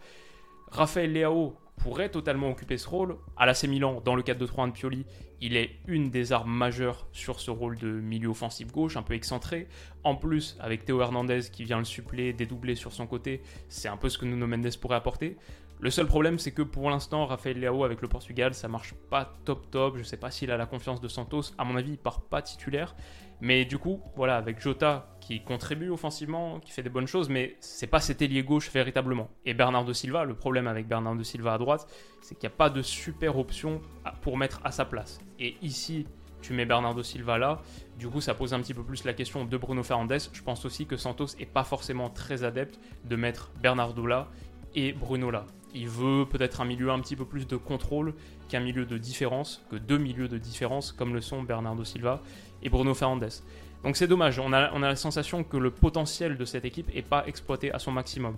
Raphaël 0.71 1.13
Leao 1.13 1.57
pourrait 1.77 2.11
totalement 2.11 2.51
occuper 2.51 2.77
ce 2.77 2.89
rôle. 2.89 3.17
À 3.37 3.47
l'AC 3.47 3.65
Milan, 3.65 4.03
dans 4.05 4.15
le 4.15 4.23
4-2-3-1 4.23 4.69
de 4.69 4.73
Pioli, 4.73 5.07
il 5.41 5.57
est 5.57 5.71
une 5.87 6.11
des 6.11 6.33
armes 6.33 6.53
majeures 6.53 7.07
sur 7.13 7.41
ce 7.41 7.51
rôle 7.51 7.79
de 7.79 7.89
milieu 7.89 8.29
offensif 8.29 8.71
gauche, 8.73 8.97
un 8.97 9.03
peu 9.03 9.15
excentré. 9.15 9.69
En 10.03 10.15
plus, 10.15 10.57
avec 10.61 10.85
Théo 10.85 11.01
Hernandez 11.01 11.41
qui 11.53 11.65
vient 11.65 11.79
le 11.79 11.85
suppléer, 11.85 12.33
dédoubler 12.33 12.75
sur 12.75 12.93
son 12.93 13.07
côté, 13.07 13.43
c'est 13.69 13.89
un 13.89 13.97
peu 13.97 14.09
ce 14.09 14.19
que 14.19 14.25
Nuno 14.25 14.47
Mendes 14.47 14.77
pourrait 14.81 14.97
apporter. 14.97 15.37
Le 15.85 15.91
seul 15.91 16.07
problème, 16.07 16.39
c'est 16.39 16.53
que 16.53 16.63
pour 16.63 16.89
l'instant, 16.89 17.27
Rafael 17.27 17.61
Leao 17.61 17.85
avec 17.85 18.01
le 18.01 18.09
Portugal, 18.09 18.55
ça 18.55 18.69
marche 18.69 18.95
pas 19.11 19.35
top 19.45 19.71
top. 19.71 19.99
Je 19.99 20.03
sais 20.03 20.17
pas 20.17 20.31
s'il 20.31 20.51
a 20.51 20.57
la 20.57 20.65
confiance 20.65 20.99
de 20.99 21.09
Santos. 21.09 21.53
À 21.59 21.65
mon 21.65 21.77
avis, 21.77 21.91
il 21.91 21.99
part 21.99 22.23
pas 22.23 22.41
titulaire. 22.41 22.97
Mais 23.43 23.67
du 23.67 23.77
coup, 23.77 24.01
voilà, 24.17 24.39
avec 24.39 24.63
Jota 24.63 25.15
qui 25.21 25.45
contribue 25.45 25.91
offensivement, 25.91 26.59
qui 26.59 26.73
fait 26.73 26.83
des 26.83 26.89
bonnes 26.89 27.07
choses, 27.07 27.29
mais 27.29 27.59
c'est 27.61 27.87
pas 27.87 28.01
cet 28.01 28.23
ailier 28.23 28.43
gauche 28.43 28.71
véritablement. 28.73 29.29
Et 29.45 29.53
Bernardo 29.53 29.93
Silva, 29.93 30.25
le 30.25 30.35
problème 30.35 30.69
avec 30.69 30.89
Bernardo 30.89 31.23
Silva 31.23 31.53
à 31.53 31.59
droite, 31.59 31.87
c'est 32.23 32.35
qu'il 32.35 32.49
n'y 32.49 32.55
a 32.55 32.57
pas 32.57 32.71
de 32.71 32.81
super 32.81 33.37
option 33.37 33.83
pour 34.23 34.39
mettre 34.39 34.63
à 34.65 34.71
sa 34.71 34.87
place. 34.87 35.19
Et 35.39 35.59
ici, 35.61 36.07
tu 36.41 36.55
mets 36.55 36.65
Bernardo 36.65 37.03
Silva 37.03 37.37
là, 37.37 37.61
du 37.99 38.09
coup 38.09 38.23
ça 38.23 38.33
pose 38.33 38.55
un 38.55 38.61
petit 38.61 38.73
peu 38.73 38.83
plus 38.83 39.05
la 39.05 39.13
question 39.13 39.45
de 39.45 39.57
Bruno 39.59 39.83
Fernandes. 39.83 40.31
Je 40.33 40.43
pense 40.43 40.65
aussi 40.65 40.87
que 40.87 40.97
Santos 40.97 41.37
est 41.39 41.45
pas 41.45 41.65
forcément 41.65 42.09
très 42.09 42.43
adepte 42.43 42.81
de 43.05 43.17
mettre 43.17 43.51
Bernardo 43.63 44.07
là 44.07 44.29
et 44.75 44.95
Bruno 44.95 45.31
là. 45.31 45.45
Il 45.75 45.89
veut 45.89 46.25
peut-être 46.25 46.61
un 46.61 46.65
milieu 46.65 46.91
un 46.91 47.01
petit 47.01 47.17
peu 47.17 47.25
plus 47.25 47.47
de 47.47 47.57
contrôle 47.57 48.15
qu'un 48.49 48.61
milieu 48.61 48.87
de 48.87 48.97
différence, 48.97 49.65
que 49.71 49.77
deux 49.77 49.99
milieux 49.99 50.29
de 50.29 50.39
différence, 50.39 50.93
comme 50.93 51.15
le 51.15 51.21
sont 51.21 51.43
Bernardo 51.43 51.85
Silva 51.85 52.23
et 52.63 52.69
Bruno 52.69 52.95
Fernandes. 52.95 53.43
Donc 53.83 53.97
c'est 53.97 54.07
dommage, 54.07 54.39
on 54.39 54.53
a, 54.53 54.73
on 54.73 54.83
a 54.83 54.89
la 54.89 54.97
sensation 54.97 55.45
que 55.45 55.57
le 55.57 55.71
potentiel 55.71 56.39
de 56.39 56.45
cette 56.45 56.65
équipe 56.65 56.95
n'est 56.95 57.03
pas 57.03 57.27
exploité 57.27 57.73
à 57.73 57.79
son 57.79 57.91
maximum. 57.91 58.37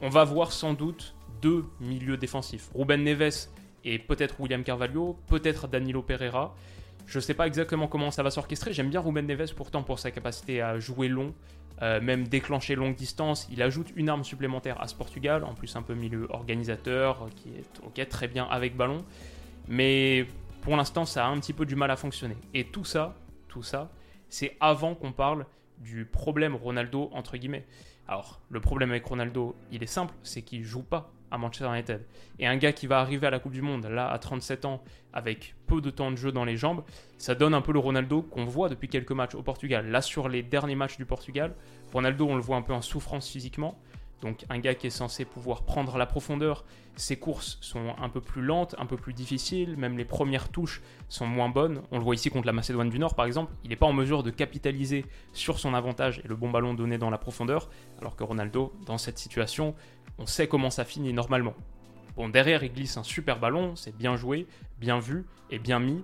On 0.00 0.08
va 0.08 0.24
voir 0.24 0.52
sans 0.52 0.74
doute 0.74 1.14
deux 1.42 1.64
milieux 1.80 2.16
défensifs. 2.16 2.70
Ruben 2.74 3.02
Neves 3.02 3.48
et 3.84 3.98
peut-être 3.98 4.38
William 4.40 4.62
Carvalho, 4.62 5.16
peut-être 5.26 5.66
Danilo 5.68 6.02
Pereira. 6.02 6.54
Je 7.08 7.16
ne 7.16 7.22
sais 7.22 7.32
pas 7.32 7.46
exactement 7.46 7.88
comment 7.88 8.10
ça 8.10 8.22
va 8.22 8.30
s'orchestrer. 8.30 8.74
J'aime 8.74 8.90
bien 8.90 9.00
Ruben 9.00 9.26
Neves 9.26 9.54
pourtant 9.54 9.82
pour 9.82 9.98
sa 9.98 10.10
capacité 10.10 10.60
à 10.60 10.78
jouer 10.78 11.08
long, 11.08 11.32
euh, 11.80 12.02
même 12.02 12.28
déclencher 12.28 12.74
longue 12.74 12.94
distance. 12.94 13.48
Il 13.50 13.62
ajoute 13.62 13.90
une 13.96 14.10
arme 14.10 14.24
supplémentaire 14.24 14.78
à 14.78 14.88
ce 14.88 14.94
Portugal, 14.94 15.42
en 15.42 15.54
plus 15.54 15.74
un 15.74 15.80
peu 15.80 15.94
milieu 15.94 16.26
organisateur, 16.28 17.30
qui 17.34 17.48
est 17.48 17.80
ok 17.82 18.06
très 18.10 18.28
bien 18.28 18.44
avec 18.44 18.76
ballon. 18.76 19.06
Mais 19.68 20.26
pour 20.60 20.76
l'instant, 20.76 21.06
ça 21.06 21.24
a 21.24 21.30
un 21.30 21.40
petit 21.40 21.54
peu 21.54 21.64
du 21.64 21.76
mal 21.76 21.90
à 21.90 21.96
fonctionner. 21.96 22.36
Et 22.52 22.64
tout 22.64 22.84
ça, 22.84 23.16
tout 23.48 23.62
ça, 23.62 23.90
c'est 24.28 24.58
avant 24.60 24.94
qu'on 24.94 25.12
parle 25.12 25.46
du 25.78 26.04
problème 26.04 26.54
Ronaldo 26.54 27.08
entre 27.14 27.38
guillemets. 27.38 27.64
Alors, 28.06 28.42
le 28.50 28.60
problème 28.60 28.90
avec 28.90 29.06
Ronaldo, 29.06 29.56
il 29.72 29.82
est 29.82 29.86
simple, 29.86 30.12
c'est 30.22 30.42
qu'il 30.42 30.62
joue 30.62 30.82
pas 30.82 31.10
à 31.30 31.38
Manchester 31.38 31.68
United. 31.72 32.06
Et 32.38 32.46
un 32.46 32.56
gars 32.56 32.72
qui 32.72 32.86
va 32.86 33.00
arriver 33.00 33.26
à 33.26 33.30
la 33.30 33.38
Coupe 33.38 33.52
du 33.52 33.62
Monde, 33.62 33.86
là, 33.86 34.10
à 34.10 34.18
37 34.18 34.64
ans, 34.64 34.82
avec 35.12 35.54
peu 35.66 35.80
de 35.80 35.90
temps 35.90 36.10
de 36.10 36.16
jeu 36.16 36.32
dans 36.32 36.44
les 36.44 36.56
jambes, 36.56 36.84
ça 37.16 37.34
donne 37.34 37.54
un 37.54 37.60
peu 37.60 37.72
le 37.72 37.78
Ronaldo 37.78 38.22
qu'on 38.22 38.44
voit 38.44 38.68
depuis 38.68 38.88
quelques 38.88 39.12
matchs 39.12 39.34
au 39.34 39.42
Portugal. 39.42 39.90
Là, 39.90 40.02
sur 40.02 40.28
les 40.28 40.42
derniers 40.42 40.74
matchs 40.74 40.96
du 40.96 41.04
Portugal, 41.04 41.54
Ronaldo, 41.92 42.26
on 42.26 42.36
le 42.36 42.42
voit 42.42 42.56
un 42.56 42.62
peu 42.62 42.72
en 42.72 42.82
souffrance 42.82 43.28
physiquement. 43.28 43.78
Donc 44.20 44.44
un 44.50 44.58
gars 44.58 44.74
qui 44.74 44.88
est 44.88 44.90
censé 44.90 45.24
pouvoir 45.24 45.62
prendre 45.62 45.96
la 45.96 46.06
profondeur, 46.06 46.64
ses 46.96 47.16
courses 47.16 47.58
sont 47.60 47.94
un 48.00 48.08
peu 48.08 48.20
plus 48.20 48.42
lentes, 48.42 48.74
un 48.78 48.86
peu 48.86 48.96
plus 48.96 49.12
difficiles, 49.12 49.76
même 49.76 49.96
les 49.96 50.04
premières 50.04 50.48
touches 50.48 50.82
sont 51.08 51.26
moins 51.26 51.48
bonnes. 51.48 51.82
On 51.92 51.98
le 51.98 52.04
voit 52.04 52.16
ici 52.16 52.28
contre 52.28 52.46
la 52.46 52.52
Macédoine 52.52 52.90
du 52.90 52.98
Nord 52.98 53.14
par 53.14 53.26
exemple, 53.26 53.52
il 53.62 53.70
n'est 53.70 53.76
pas 53.76 53.86
en 53.86 53.92
mesure 53.92 54.22
de 54.24 54.30
capitaliser 54.30 55.04
sur 55.32 55.60
son 55.60 55.74
avantage 55.74 56.20
et 56.24 56.28
le 56.28 56.34
bon 56.34 56.50
ballon 56.50 56.74
donné 56.74 56.98
dans 56.98 57.10
la 57.10 57.18
profondeur, 57.18 57.70
alors 58.00 58.16
que 58.16 58.24
Ronaldo, 58.24 58.72
dans 58.86 58.98
cette 58.98 59.18
situation, 59.18 59.74
on 60.18 60.26
sait 60.26 60.48
comment 60.48 60.70
ça 60.70 60.84
finit 60.84 61.12
normalement. 61.12 61.54
Bon, 62.16 62.28
derrière, 62.28 62.64
il 62.64 62.72
glisse 62.72 62.96
un 62.96 63.04
super 63.04 63.38
ballon, 63.38 63.76
c'est 63.76 63.96
bien 63.96 64.16
joué, 64.16 64.48
bien 64.80 64.98
vu 64.98 65.24
et 65.50 65.60
bien 65.60 65.78
mis, 65.78 66.02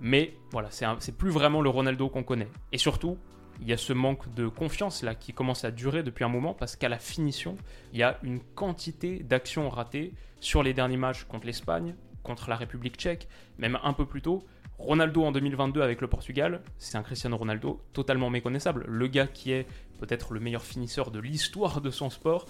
mais 0.00 0.36
voilà, 0.52 0.68
c'est 0.70 1.16
plus 1.16 1.30
vraiment 1.30 1.60
le 1.60 1.68
Ronaldo 1.68 2.08
qu'on 2.08 2.22
connaît. 2.22 2.48
Et 2.70 2.78
surtout, 2.78 3.18
il 3.60 3.68
y 3.68 3.72
a 3.72 3.76
ce 3.76 3.92
manque 3.92 4.32
de 4.34 4.48
confiance 4.48 5.02
là 5.02 5.14
qui 5.14 5.32
commence 5.32 5.64
à 5.64 5.70
durer 5.70 6.02
depuis 6.02 6.24
un 6.24 6.28
moment 6.28 6.54
parce 6.54 6.76
qu'à 6.76 6.88
la 6.88 6.98
finition, 6.98 7.56
il 7.92 7.98
y 7.98 8.02
a 8.02 8.18
une 8.22 8.40
quantité 8.40 9.22
d'actions 9.22 9.68
ratées 9.68 10.14
sur 10.40 10.62
les 10.62 10.74
derniers 10.74 10.96
matchs 10.96 11.24
contre 11.24 11.46
l'Espagne, 11.46 11.94
contre 12.22 12.48
la 12.50 12.56
République 12.56 12.96
tchèque, 12.96 13.28
même 13.58 13.78
un 13.82 13.92
peu 13.92 14.06
plus 14.06 14.22
tôt. 14.22 14.44
Ronaldo 14.78 15.24
en 15.24 15.32
2022 15.32 15.82
avec 15.82 16.00
le 16.00 16.06
Portugal, 16.06 16.62
c'est 16.78 16.96
un 16.96 17.02
Cristiano 17.02 17.36
Ronaldo 17.36 17.82
totalement 17.92 18.30
méconnaissable. 18.30 18.84
Le 18.86 19.08
gars 19.08 19.26
qui 19.26 19.50
est 19.50 19.66
peut-être 19.98 20.32
le 20.32 20.40
meilleur 20.40 20.62
finisseur 20.62 21.10
de 21.10 21.18
l'histoire 21.18 21.80
de 21.80 21.90
son 21.90 22.10
sport 22.10 22.46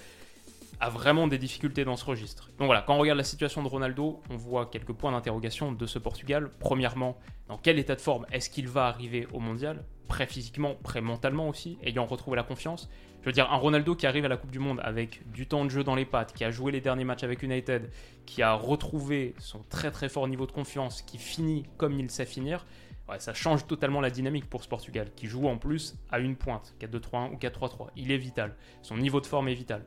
a 0.81 0.91
vraiment 0.91 1.27
des 1.27 1.39
difficultés 1.39 1.85
dans 1.85 1.97
ce 1.97 2.05
registre. 2.05 2.51
Donc 2.59 2.67
voilà, 2.67 2.83
quand 2.83 2.95
on 2.95 2.99
regarde 2.99 3.19
la 3.19 3.25
situation 3.25 3.63
de 3.63 3.69
Ronaldo, 3.69 4.21
on 4.31 4.37
voit 4.37 4.67
quelques 4.67 4.93
points 4.93 5.11
d'interrogation 5.11 5.73
de 5.73 5.87
ce 5.87 5.99
Portugal. 5.99 6.51
Premièrement, 6.61 7.19
dans 7.49 7.57
quel 7.57 7.79
état 7.79 7.97
de 7.97 8.01
forme 8.01 8.27
est-ce 8.31 8.51
qu'il 8.51 8.69
va 8.69 8.87
arriver 8.87 9.27
au 9.33 9.41
mondial? 9.41 9.85
Prêt 10.09 10.27
physiquement, 10.27 10.75
prêt 10.75 11.03
mentalement 11.03 11.49
aussi, 11.49 11.79
ayant 11.83 12.07
retrouvé 12.07 12.37
la 12.37 12.43
confiance. 12.43 12.89
Je 13.21 13.27
veux 13.27 13.33
dire, 13.33 13.53
un 13.53 13.57
Ronaldo 13.57 13.95
qui 13.95 14.07
arrive 14.07 14.25
à 14.25 14.29
la 14.29 14.39
Coupe 14.39 14.51
du 14.51 14.59
Monde 14.59 14.81
avec 14.83 15.31
du 15.33 15.47
temps 15.47 15.65
de 15.65 15.71
jeu 15.71 15.85
dans 15.85 15.95
les 15.95 16.07
pattes, 16.07 16.33
qui 16.33 16.45
a 16.45 16.51
joué 16.51 16.73
les 16.73 16.81
derniers 16.81 17.05
matchs 17.05 17.25
avec 17.25 17.43
United, 17.43 17.91
qui 18.25 18.43
a 18.43 18.55
retrouvé 18.55 19.35
son 19.39 19.63
très 19.69 19.91
très 19.91 20.09
fort 20.09 20.27
niveau 20.27 20.47
de 20.47 20.53
confiance, 20.53 21.03
qui 21.03 21.19
finit 21.19 21.67
comme 21.77 21.99
il 22.01 22.11
sait 22.11 22.25
finir, 22.25 22.65
ouais, 23.09 23.21
ça 23.21 23.35
change 23.35 23.67
totalement 23.67 24.01
la 24.01 24.11
dynamique 24.11 24.49
pour 24.49 24.63
ce 24.63 24.69
Portugal, 24.69 25.11
qui 25.15 25.27
joue 25.27 25.47
en 25.47 25.59
plus 25.59 25.97
à 26.11 26.21
une 26.21 26.37
pointe, 26.37 26.75
4-2-3-1 26.81 27.33
ou 27.33 27.37
4-3-3. 27.37 27.89
Il 27.97 28.11
est 28.11 28.19
vital, 28.19 28.57
son 28.83 28.97
niveau 28.97 29.21
de 29.21 29.27
forme 29.27 29.49
est 29.49 29.55
vital. 29.55 29.85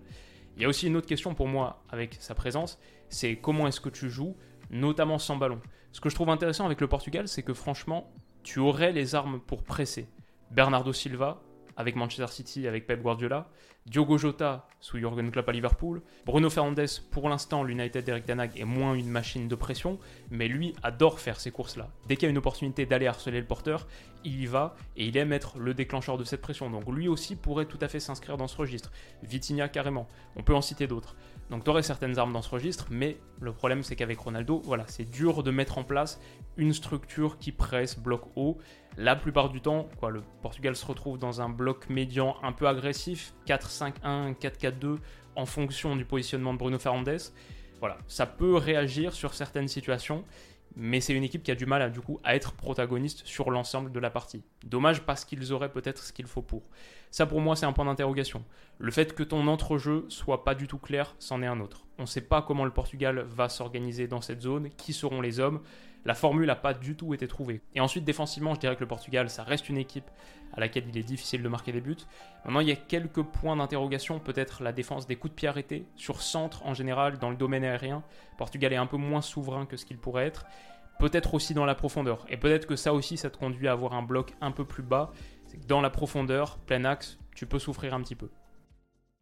Il 0.55 0.61
y 0.61 0.65
a 0.65 0.67
aussi 0.67 0.85
une 0.85 0.97
autre 0.97 1.07
question 1.07 1.33
pour 1.33 1.47
moi 1.47 1.83
avec 1.89 2.15
sa 2.19 2.35
présence, 2.35 2.79
c'est 3.09 3.37
comment 3.37 3.67
est-ce 3.67 3.81
que 3.81 3.89
tu 3.89 4.09
joues, 4.09 4.35
notamment 4.69 5.17
sans 5.17 5.37
ballon? 5.37 5.61
Ce 5.93 5.99
que 5.99 6.09
je 6.09 6.15
trouve 6.15 6.29
intéressant 6.29 6.65
avec 6.65 6.79
le 6.79 6.87
Portugal, 6.87 7.27
c'est 7.27 7.43
que 7.43 7.53
franchement, 7.53 8.11
tu 8.43 8.60
aurais 8.60 8.91
les 8.91 9.15
armes 9.15 9.39
pour 9.39 9.63
presser. 9.63 10.07
Bernardo 10.51 10.93
Silva, 10.93 11.41
avec 11.77 11.95
Manchester 11.95 12.27
City, 12.27 12.67
avec 12.67 12.86
Pep 12.86 13.01
Guardiola, 13.01 13.48
Diogo 13.88 14.17
Jota 14.17 14.67
sous 14.79 15.00
Jurgen 15.00 15.31
Klopp 15.31 15.50
à 15.50 15.51
Liverpool, 15.51 16.01
Bruno 16.25 16.50
Fernandes, 16.50 17.01
pour 17.10 17.29
l'instant, 17.29 17.63
l'United 17.63 18.05
d'Eric 18.05 18.27
Danag 18.27 18.51
est 18.60 18.65
moins 18.65 18.93
une 18.93 19.10
machine 19.10 19.48
de 19.48 19.55
pression, 19.55 19.98
mais 20.29 20.48
lui 20.48 20.75
adore 20.83 21.19
faire 21.19 21.39
ces 21.39 21.50
courses-là. 21.50 21.89
Dès 22.07 22.15
qu'il 22.15 22.25
y 22.25 22.27
a 22.27 22.29
une 22.29 22.38
opportunité 22.38 22.86
d'aller 22.86 23.07
harceler 23.07 23.39
le 23.39 23.48
porteur, 23.48 23.88
il 24.24 24.39
y 24.39 24.45
va 24.45 24.75
et 24.98 25.07
il 25.07 25.17
aime 25.17 25.33
être 25.33 25.57
le 25.57 25.74
déclencheur 25.74 26.17
de 26.17 26.24
cette 26.24 26.41
pression. 26.41 26.69
Donc 26.69 26.88
lui 26.89 27.07
aussi 27.07 27.36
pourrait 27.36 27.65
tout 27.65 27.79
à 27.81 27.88
fait 27.88 28.00
s'inscrire 28.00 28.38
dans 28.38 28.48
ce 28.48 28.57
registre. 28.57 28.91
Vitinha 29.24 29.67
carrément. 29.67 30.07
On 30.36 30.43
peut 30.43 30.55
en 30.55 30.62
citer 30.62 30.86
d'autres. 30.86 31.15
Donc 31.50 31.65
tu 31.65 31.69
aurais 31.69 31.83
certaines 31.83 32.17
armes 32.17 32.31
dans 32.31 32.41
ce 32.41 32.50
registre, 32.50 32.88
mais 32.91 33.17
le 33.41 33.51
problème 33.51 33.83
c'est 33.83 33.95
qu'avec 33.95 34.19
Ronaldo, 34.19 34.62
voilà, 34.63 34.86
c'est 34.88 35.03
dur 35.03 35.43
de 35.43 35.51
mettre 35.51 35.77
en 35.77 35.83
place 35.83 36.21
une 36.55 36.74
structure 36.74 37.38
qui 37.39 37.51
presse, 37.51 38.00
bloc 38.00 38.24
haut. 38.36 38.57
La 38.98 39.15
plupart 39.15 39.50
du 39.50 39.60
temps, 39.60 39.89
quoi, 40.00 40.12
le 40.12 40.21
Portugal 40.41 40.75
se 40.75 40.86
retrouve 40.86 41.17
dans 41.17 41.41
un 41.41 41.50
bloc 41.50 41.89
médian 41.89 42.38
un 42.43 42.53
peu 42.53 42.67
agressif, 42.67 43.33
4-5-1, 43.48 44.36
4-4-2, 44.36 44.98
en 45.36 45.45
fonction 45.45 45.95
du 45.95 46.05
positionnement 46.05 46.53
de 46.53 46.60
Bruno 46.60 46.79
Fernandes. 46.79 47.19
Voilà, 47.79 47.98
ça 48.07 48.27
peut 48.27 48.55
réagir 48.55 49.13
sur 49.13 49.33
certaines 49.33 49.67
situations, 49.67 50.24
mais 50.75 51.01
c'est 51.01 51.13
une 51.13 51.23
équipe 51.23 51.43
qui 51.43 51.51
a 51.51 51.55
du 51.55 51.65
mal 51.65 51.81
à, 51.81 51.89
du 51.89 52.01
coup, 52.01 52.19
à 52.23 52.35
être 52.35 52.53
protagoniste 52.53 53.25
sur 53.25 53.51
l'ensemble 53.51 53.91
de 53.91 53.99
la 53.99 54.09
partie. 54.09 54.43
Dommage 54.63 55.01
parce 55.01 55.25
qu'ils 55.25 55.53
auraient 55.53 55.71
peut-être 55.71 56.03
ce 56.03 56.13
qu'il 56.13 56.27
faut 56.27 56.41
pour. 56.41 56.63
Ça 57.09 57.25
pour 57.25 57.41
moi 57.41 57.55
c'est 57.55 57.65
un 57.65 57.73
point 57.73 57.85
d'interrogation. 57.85 58.43
Le 58.77 58.91
fait 58.91 59.13
que 59.13 59.23
ton 59.23 59.47
entrejeu 59.47 60.05
soit 60.09 60.43
pas 60.43 60.55
du 60.55 60.67
tout 60.67 60.79
clair, 60.79 61.15
c'en 61.19 61.41
est 61.41 61.47
un 61.47 61.59
autre. 61.59 61.85
On 61.98 62.03
ne 62.03 62.07
sait 62.07 62.21
pas 62.21 62.41
comment 62.41 62.65
le 62.65 62.71
Portugal 62.71 63.19
va 63.27 63.50
s'organiser 63.50 64.07
dans 64.07 64.21
cette 64.21 64.41
zone, 64.41 64.69
qui 64.77 64.93
seront 64.93 65.21
les 65.21 65.39
hommes. 65.39 65.62
La 66.03 66.15
formule 66.15 66.48
n'a 66.48 66.55
pas 66.55 66.74
du 66.74 66.95
tout 66.95 67.13
été 67.13 67.27
trouvée. 67.27 67.62
Et 67.75 67.79
ensuite 67.79 68.03
défensivement, 68.03 68.55
je 68.55 68.60
dirais 68.60 68.75
que 68.75 68.81
le 68.81 68.88
Portugal, 68.88 69.29
ça 69.29 69.43
reste 69.43 69.69
une 69.69 69.77
équipe 69.77 70.10
à 70.53 70.60
laquelle 70.60 70.86
il 70.89 70.98
est 70.98 71.03
difficile 71.03 71.43
de 71.43 71.48
marquer 71.48 71.71
des 71.71 71.81
buts. 71.81 71.95
Maintenant, 72.43 72.60
il 72.60 72.67
y 72.67 72.71
a 72.71 72.75
quelques 72.75 73.21
points 73.21 73.55
d'interrogation, 73.55 74.19
peut-être 74.19 74.63
la 74.63 74.71
défense 74.71 75.05
des 75.05 75.15
coups 75.15 75.31
de 75.31 75.36
pied 75.36 75.48
arrêtés, 75.48 75.86
sur 75.95 76.21
centre 76.21 76.65
en 76.65 76.74
général, 76.74 77.19
dans 77.19 77.29
le 77.29 77.36
domaine 77.36 77.63
aérien. 77.63 78.03
Portugal 78.38 78.74
est 78.74 78.77
un 78.77 78.88
peu 78.88 78.98
moins 78.98 79.21
souverain 79.21 79.65
que 79.65 79.77
ce 79.77 79.86
qu'il 79.86 79.98
pourrait 79.98 80.25
être 80.25 80.45
peut-être 81.01 81.33
aussi 81.33 81.55
dans 81.55 81.65
la 81.65 81.74
profondeur. 81.74 82.25
Et 82.29 82.38
peut-être 82.38 82.67
que 82.67 82.75
ça 82.75 82.93
aussi, 82.93 83.17
ça 83.17 83.31
te 83.31 83.38
conduit 83.38 83.67
à 83.67 83.71
avoir 83.71 83.93
un 83.93 84.03
bloc 84.03 84.36
un 84.39 84.51
peu 84.51 84.65
plus 84.65 84.83
bas. 84.83 85.12
Dans 85.67 85.81
la 85.81 85.89
profondeur, 85.89 86.60
plein 86.60 86.86
axe, 86.86 87.17
tu 87.36 87.48
peux 87.48 87.60
souffrir 87.60 87.95
un 87.95 88.01
petit 88.01 88.15
peu. 88.15 88.29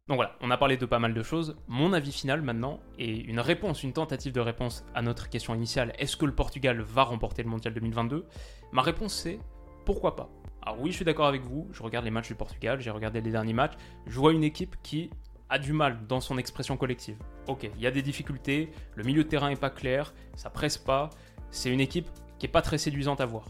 Donc 0.09 0.15
voilà, 0.15 0.35
on 0.41 0.49
a 0.49 0.57
parlé 0.57 0.75
de 0.75 0.87
pas 0.87 0.97
mal 0.97 1.13
de 1.13 1.21
choses. 1.21 1.55
Mon 1.67 1.93
avis 1.93 2.11
final 2.11 2.41
maintenant 2.41 2.79
est 2.97 3.15
une 3.15 3.39
réponse, 3.39 3.83
une 3.83 3.93
tentative 3.93 4.33
de 4.33 4.39
réponse 4.39 4.83
à 4.95 5.03
notre 5.03 5.29
question 5.29 5.53
initiale 5.53 5.93
est-ce 5.99 6.17
que 6.17 6.25
le 6.25 6.33
Portugal 6.33 6.81
va 6.81 7.03
remporter 7.03 7.43
le 7.43 7.49
mondial 7.49 7.75
2022 7.75 8.25
Ma 8.71 8.81
réponse 8.81 9.13
c'est 9.13 9.39
pourquoi 9.85 10.15
pas. 10.15 10.27
Alors 10.63 10.81
oui, 10.81 10.89
je 10.89 10.95
suis 10.95 11.05
d'accord 11.05 11.27
avec 11.27 11.43
vous, 11.43 11.67
je 11.71 11.83
regarde 11.83 12.05
les 12.05 12.11
matchs 12.11 12.29
du 12.29 12.33
Portugal, 12.33 12.81
j'ai 12.81 12.89
regardé 12.89 13.21
les 13.21 13.29
derniers 13.29 13.53
matchs, 13.53 13.73
je 14.07 14.19
vois 14.19 14.33
une 14.33 14.43
équipe 14.43 14.75
qui 14.81 15.11
a 15.47 15.59
du 15.59 15.73
mal 15.73 15.99
dans 16.07 16.21
son 16.21 16.39
expression 16.39 16.75
collective. 16.75 17.17
Ok, 17.47 17.69
il 17.75 17.81
y 17.81 17.85
a 17.85 17.91
des 17.91 18.01
difficultés, 18.01 18.71
le 18.95 19.03
milieu 19.03 19.23
de 19.23 19.29
terrain 19.29 19.49
est 19.49 19.59
pas 19.59 19.69
clair, 19.69 20.15
ça 20.35 20.49
presse 20.49 20.79
pas, 20.79 21.11
c'est 21.51 21.71
une 21.71 21.81
équipe 21.81 22.07
qui 22.39 22.47
est 22.47 22.49
pas 22.49 22.63
très 22.63 22.79
séduisante 22.79 23.21
à 23.21 23.27
voir. 23.27 23.45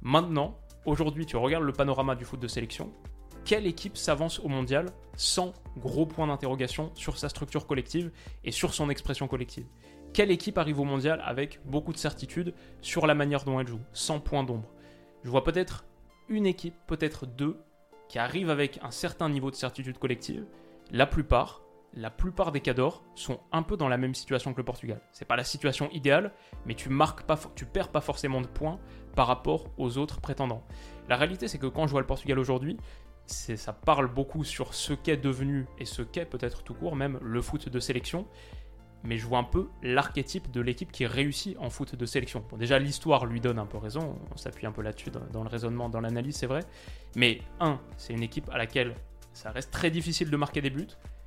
Maintenant, 0.00 0.58
aujourd'hui, 0.84 1.26
tu 1.26 1.36
regardes 1.36 1.64
le 1.64 1.72
panorama 1.72 2.16
du 2.16 2.24
foot 2.24 2.40
de 2.40 2.48
sélection, 2.48 2.92
quelle 3.44 3.66
équipe 3.66 3.96
s'avance 3.96 4.40
au 4.40 4.48
mondial 4.48 4.86
sans 5.16 5.52
gros 5.76 6.06
point 6.06 6.26
d'interrogation 6.26 6.90
sur 6.94 7.18
sa 7.18 7.28
structure 7.28 7.66
collective 7.66 8.10
et 8.44 8.52
sur 8.52 8.74
son 8.74 8.90
expression 8.90 9.28
collective 9.28 9.66
Quelle 10.12 10.30
équipe 10.30 10.58
arrive 10.58 10.80
au 10.80 10.84
mondial 10.84 11.22
avec 11.24 11.60
beaucoup 11.64 11.92
de 11.92 11.98
certitude 11.98 12.54
sur 12.80 13.06
la 13.06 13.14
manière 13.14 13.44
dont 13.44 13.58
elle 13.60 13.66
joue, 13.66 13.80
sans 13.92 14.20
point 14.20 14.44
d'ombre? 14.44 14.70
Je 15.24 15.30
vois 15.30 15.44
peut-être 15.44 15.84
une 16.28 16.46
équipe, 16.46 16.74
peut-être 16.86 17.26
deux, 17.26 17.58
qui 18.08 18.18
arrivent 18.18 18.50
avec 18.50 18.78
un 18.82 18.90
certain 18.90 19.28
niveau 19.28 19.50
de 19.50 19.56
certitude 19.56 19.98
collective. 19.98 20.44
La 20.90 21.06
plupart, 21.06 21.62
la 21.94 22.10
plupart 22.10 22.52
des 22.52 22.60
cadors 22.60 23.02
sont 23.14 23.40
un 23.52 23.62
peu 23.62 23.76
dans 23.76 23.88
la 23.88 23.98
même 23.98 24.14
situation 24.14 24.52
que 24.52 24.58
le 24.58 24.64
Portugal. 24.64 25.00
C'est 25.12 25.26
pas 25.26 25.36
la 25.36 25.44
situation 25.44 25.90
idéale, 25.90 26.32
mais 26.66 26.74
tu 26.74 26.88
marques 26.88 27.22
pas, 27.22 27.38
tu 27.54 27.66
perds 27.66 27.90
pas 27.90 28.00
forcément 28.00 28.40
de 28.40 28.46
points 28.46 28.78
par 29.14 29.26
rapport 29.26 29.66
aux 29.78 29.98
autres 29.98 30.20
prétendants. 30.20 30.64
La 31.08 31.16
réalité, 31.16 31.48
c'est 31.48 31.58
que 31.58 31.66
quand 31.66 31.86
je 31.86 31.92
vois 31.92 32.00
le 32.00 32.06
Portugal 32.06 32.38
aujourd'hui, 32.38 32.78
ça 33.32 33.72
parle 33.72 34.12
beaucoup 34.12 34.44
sur 34.44 34.74
ce 34.74 34.92
qu'est 34.92 35.16
devenu 35.16 35.66
et 35.78 35.84
ce 35.84 36.02
qu'est 36.02 36.26
peut-être 36.26 36.62
tout 36.62 36.74
court 36.74 36.96
même 36.96 37.18
le 37.22 37.40
foot 37.40 37.68
de 37.68 37.80
sélection. 37.80 38.26
Mais 39.04 39.16
je 39.16 39.26
vois 39.26 39.38
un 39.38 39.44
peu 39.44 39.68
l'archétype 39.82 40.50
de 40.52 40.60
l'équipe 40.60 40.92
qui 40.92 41.06
réussit 41.06 41.56
en 41.58 41.70
foot 41.70 41.96
de 41.96 42.06
sélection. 42.06 42.44
Bon, 42.48 42.56
déjà, 42.56 42.78
l'histoire 42.78 43.26
lui 43.26 43.40
donne 43.40 43.58
un 43.58 43.66
peu 43.66 43.78
raison, 43.78 44.16
on 44.32 44.36
s'appuie 44.36 44.66
un 44.66 44.70
peu 44.70 44.82
là-dessus 44.82 45.10
dans 45.32 45.42
le 45.42 45.48
raisonnement, 45.48 45.88
dans 45.88 46.00
l'analyse, 46.00 46.36
c'est 46.36 46.46
vrai. 46.46 46.60
Mais 47.16 47.40
un, 47.58 47.80
c'est 47.96 48.12
une 48.12 48.22
équipe 48.22 48.48
à 48.50 48.58
laquelle 48.58 48.94
ça 49.32 49.50
reste 49.50 49.72
très 49.72 49.90
difficile 49.90 50.30
de 50.30 50.36
marquer 50.36 50.60
des 50.60 50.70
buts. 50.70 50.86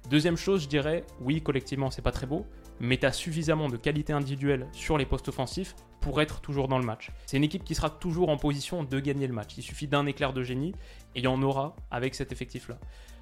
Deuxième 0.10 0.38
chose, 0.38 0.64
je 0.64 0.68
dirais, 0.68 1.04
oui, 1.20 1.42
collectivement, 1.42 1.90
c'est 1.90 2.04
pas 2.04 2.12
très 2.12 2.28
beau, 2.28 2.46
mais 2.80 2.98
tu 2.98 3.12
suffisamment 3.12 3.70
de 3.70 3.78
qualité 3.78 4.14
individuelle 4.14 4.68
sur 4.72 5.00
les 5.00 5.06
postes 5.06 5.30
offensifs 5.30 5.76
pour 6.00 6.22
être 6.22 6.42
toujours 6.42 6.68
dans 6.68 6.78
le 6.78 6.86
match. 6.86 7.10
C'est 7.26 7.38
une 7.38 7.44
équipe 7.44 7.64
qui 7.64 7.74
sera 7.74 7.90
toujours 7.90 8.30
en 8.30 8.38
position 8.38 8.84
de 8.84 9.00
gagner 9.00 9.26
le 9.26 9.34
match. 9.34 9.58
Il 9.58 9.64
suffit 9.64 9.88
d'un 9.88 10.06
éclair 10.06 10.32
de 10.32 10.44
génie 10.44 10.76
et 11.16 11.20
il 11.20 11.24
y 11.24 11.28
en 11.28 11.42
aura 11.42 11.76
avec 11.90 12.14
cet 12.14 12.32
effectif-là. 12.32 12.78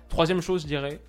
Troisième 0.09 0.41
chose, 0.41 0.63
je 0.63 0.67
dirais, 0.67 0.99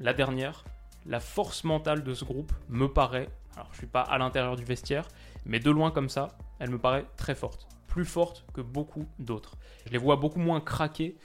la 0.00 0.14
dernière, 0.14 0.64
la 1.04 1.20
force 1.20 1.62
mentale 1.62 2.04
de 2.04 2.14
ce 2.14 2.24
groupe 2.24 2.52
me 2.70 2.86
paraît, 2.86 3.28
alors 3.54 3.68
je 3.72 3.78
suis 3.78 3.86
pas 3.86 4.00
à 4.00 4.16
l'intérieur 4.16 4.56
du 4.56 4.64
vestiaire, 4.64 5.08
mais 5.44 5.60
de 5.60 5.70
loin 5.70 5.90
comme 5.90 6.08
ça, 6.08 6.28
elle 6.58 6.70
me 6.70 6.78
paraît 6.78 7.04
très 7.18 7.34
forte. 7.34 7.68
Plus 7.86 8.06
forte 8.06 8.46
que 8.54 8.62
beaucoup 8.62 9.04
d'autres. 9.18 9.58
Je 9.84 9.92
les 9.92 9.98
vois 9.98 10.16
beaucoup 10.16 10.40
moins 10.40 10.62
craquer 10.62 11.18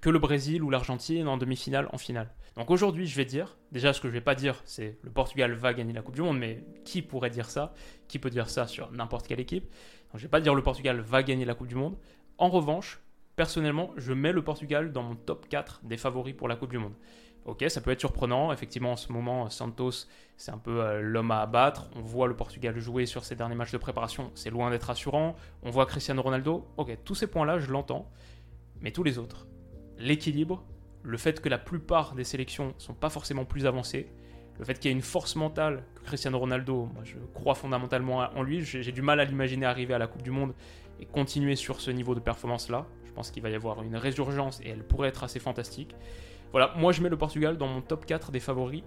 que 0.00 0.08
le 0.08 0.18
Brésil 0.18 0.62
ou 0.62 0.70
l'Argentine 0.70 1.28
en 1.28 1.36
demi-finale, 1.36 1.88
en 1.92 1.98
finale. 1.98 2.30
Donc 2.56 2.70
aujourd'hui, 2.70 3.06
je 3.06 3.16
vais 3.16 3.24
dire, 3.24 3.56
déjà 3.70 3.92
ce 3.92 4.00
que 4.00 4.08
je 4.08 4.12
vais 4.12 4.20
pas 4.20 4.34
dire, 4.34 4.60
c'est 4.64 4.98
le 5.02 5.10
Portugal 5.10 5.52
va 5.54 5.72
gagner 5.72 5.92
la 5.92 6.02
Coupe 6.02 6.14
du 6.14 6.22
Monde, 6.22 6.38
mais 6.38 6.64
qui 6.84 7.00
pourrait 7.00 7.30
dire 7.30 7.48
ça? 7.48 7.72
Qui 8.08 8.18
peut 8.18 8.30
dire 8.30 8.50
ça 8.50 8.66
sur 8.66 8.92
n'importe 8.92 9.26
quelle 9.26 9.40
équipe? 9.40 9.64
Donc 10.10 10.16
je 10.18 10.22
vais 10.22 10.28
pas 10.30 10.40
dire 10.40 10.54
le 10.54 10.62
Portugal 10.62 11.00
va 11.00 11.22
gagner 11.22 11.44
la 11.44 11.54
Coupe 11.54 11.68
du 11.68 11.74
Monde. 11.74 11.96
En 12.36 12.50
revanche, 12.50 13.00
personnellement, 13.36 13.92
je 13.96 14.12
mets 14.12 14.32
le 14.32 14.42
Portugal 14.42 14.92
dans 14.92 15.02
mon 15.02 15.14
top 15.14 15.48
4 15.48 15.80
des 15.84 15.96
favoris 15.96 16.34
pour 16.34 16.48
la 16.48 16.56
Coupe 16.56 16.70
du 16.70 16.78
Monde. 16.78 16.94
Ok, 17.44 17.64
ça 17.68 17.80
peut 17.80 17.90
être 17.90 18.00
surprenant. 18.00 18.52
Effectivement, 18.52 18.92
en 18.92 18.96
ce 18.96 19.10
moment, 19.10 19.50
Santos, 19.50 20.06
c'est 20.36 20.52
un 20.52 20.58
peu 20.58 20.80
euh, 20.80 21.00
l'homme 21.00 21.32
à 21.32 21.40
abattre. 21.40 21.90
On 21.96 22.00
voit 22.00 22.28
le 22.28 22.36
Portugal 22.36 22.78
jouer 22.78 23.04
sur 23.04 23.24
ses 23.24 23.34
derniers 23.34 23.56
matchs 23.56 23.72
de 23.72 23.78
préparation. 23.78 24.30
C'est 24.34 24.50
loin 24.50 24.70
d'être 24.70 24.90
assurant. 24.90 25.34
On 25.62 25.70
voit 25.70 25.86
Cristiano 25.86 26.22
Ronaldo. 26.22 26.68
Ok, 26.76 26.96
tous 27.04 27.16
ces 27.16 27.26
points-là, 27.26 27.58
je 27.58 27.70
l'entends. 27.72 28.08
Mais 28.80 28.92
tous 28.92 29.02
les 29.02 29.18
autres, 29.18 29.48
l'équilibre, 29.98 30.64
le 31.02 31.16
fait 31.16 31.40
que 31.40 31.48
la 31.48 31.58
plupart 31.58 32.14
des 32.14 32.24
sélections 32.24 32.74
sont 32.78 32.94
pas 32.94 33.10
forcément 33.10 33.44
plus 33.44 33.66
avancées, 33.66 34.08
le 34.58 34.64
fait 34.64 34.74
qu'il 34.74 34.90
y 34.90 34.94
ait 34.94 34.96
une 34.96 35.02
force 35.02 35.34
mentale 35.36 35.84
que 35.94 36.02
Cristiano 36.02 36.38
Ronaldo, 36.38 36.88
moi 36.94 37.02
je 37.04 37.16
crois 37.34 37.54
fondamentalement 37.54 38.18
en 38.18 38.42
lui, 38.42 38.62
j'ai 38.62 38.92
du 38.92 39.02
mal 39.02 39.18
à 39.18 39.24
l'imaginer 39.24 39.66
arriver 39.66 39.94
à 39.94 39.98
la 39.98 40.06
Coupe 40.06 40.22
du 40.22 40.30
Monde 40.30 40.54
et 41.00 41.06
continuer 41.06 41.56
sur 41.56 41.80
ce 41.80 41.90
niveau 41.90 42.14
de 42.14 42.20
performance-là. 42.20 42.86
Je 43.04 43.12
pense 43.12 43.30
qu'il 43.30 43.42
va 43.42 43.50
y 43.50 43.54
avoir 43.54 43.82
une 43.82 43.96
résurgence 43.96 44.60
et 44.60 44.68
elle 44.68 44.84
pourrait 44.84 45.08
être 45.08 45.24
assez 45.24 45.40
fantastique. 45.40 45.94
Voilà, 46.52 46.72
moi 46.76 46.92
je 46.92 47.02
mets 47.02 47.08
le 47.08 47.16
Portugal 47.16 47.56
dans 47.56 47.66
mon 47.66 47.80
top 47.80 48.06
4 48.06 48.30
des 48.30 48.40
favoris 48.40 48.82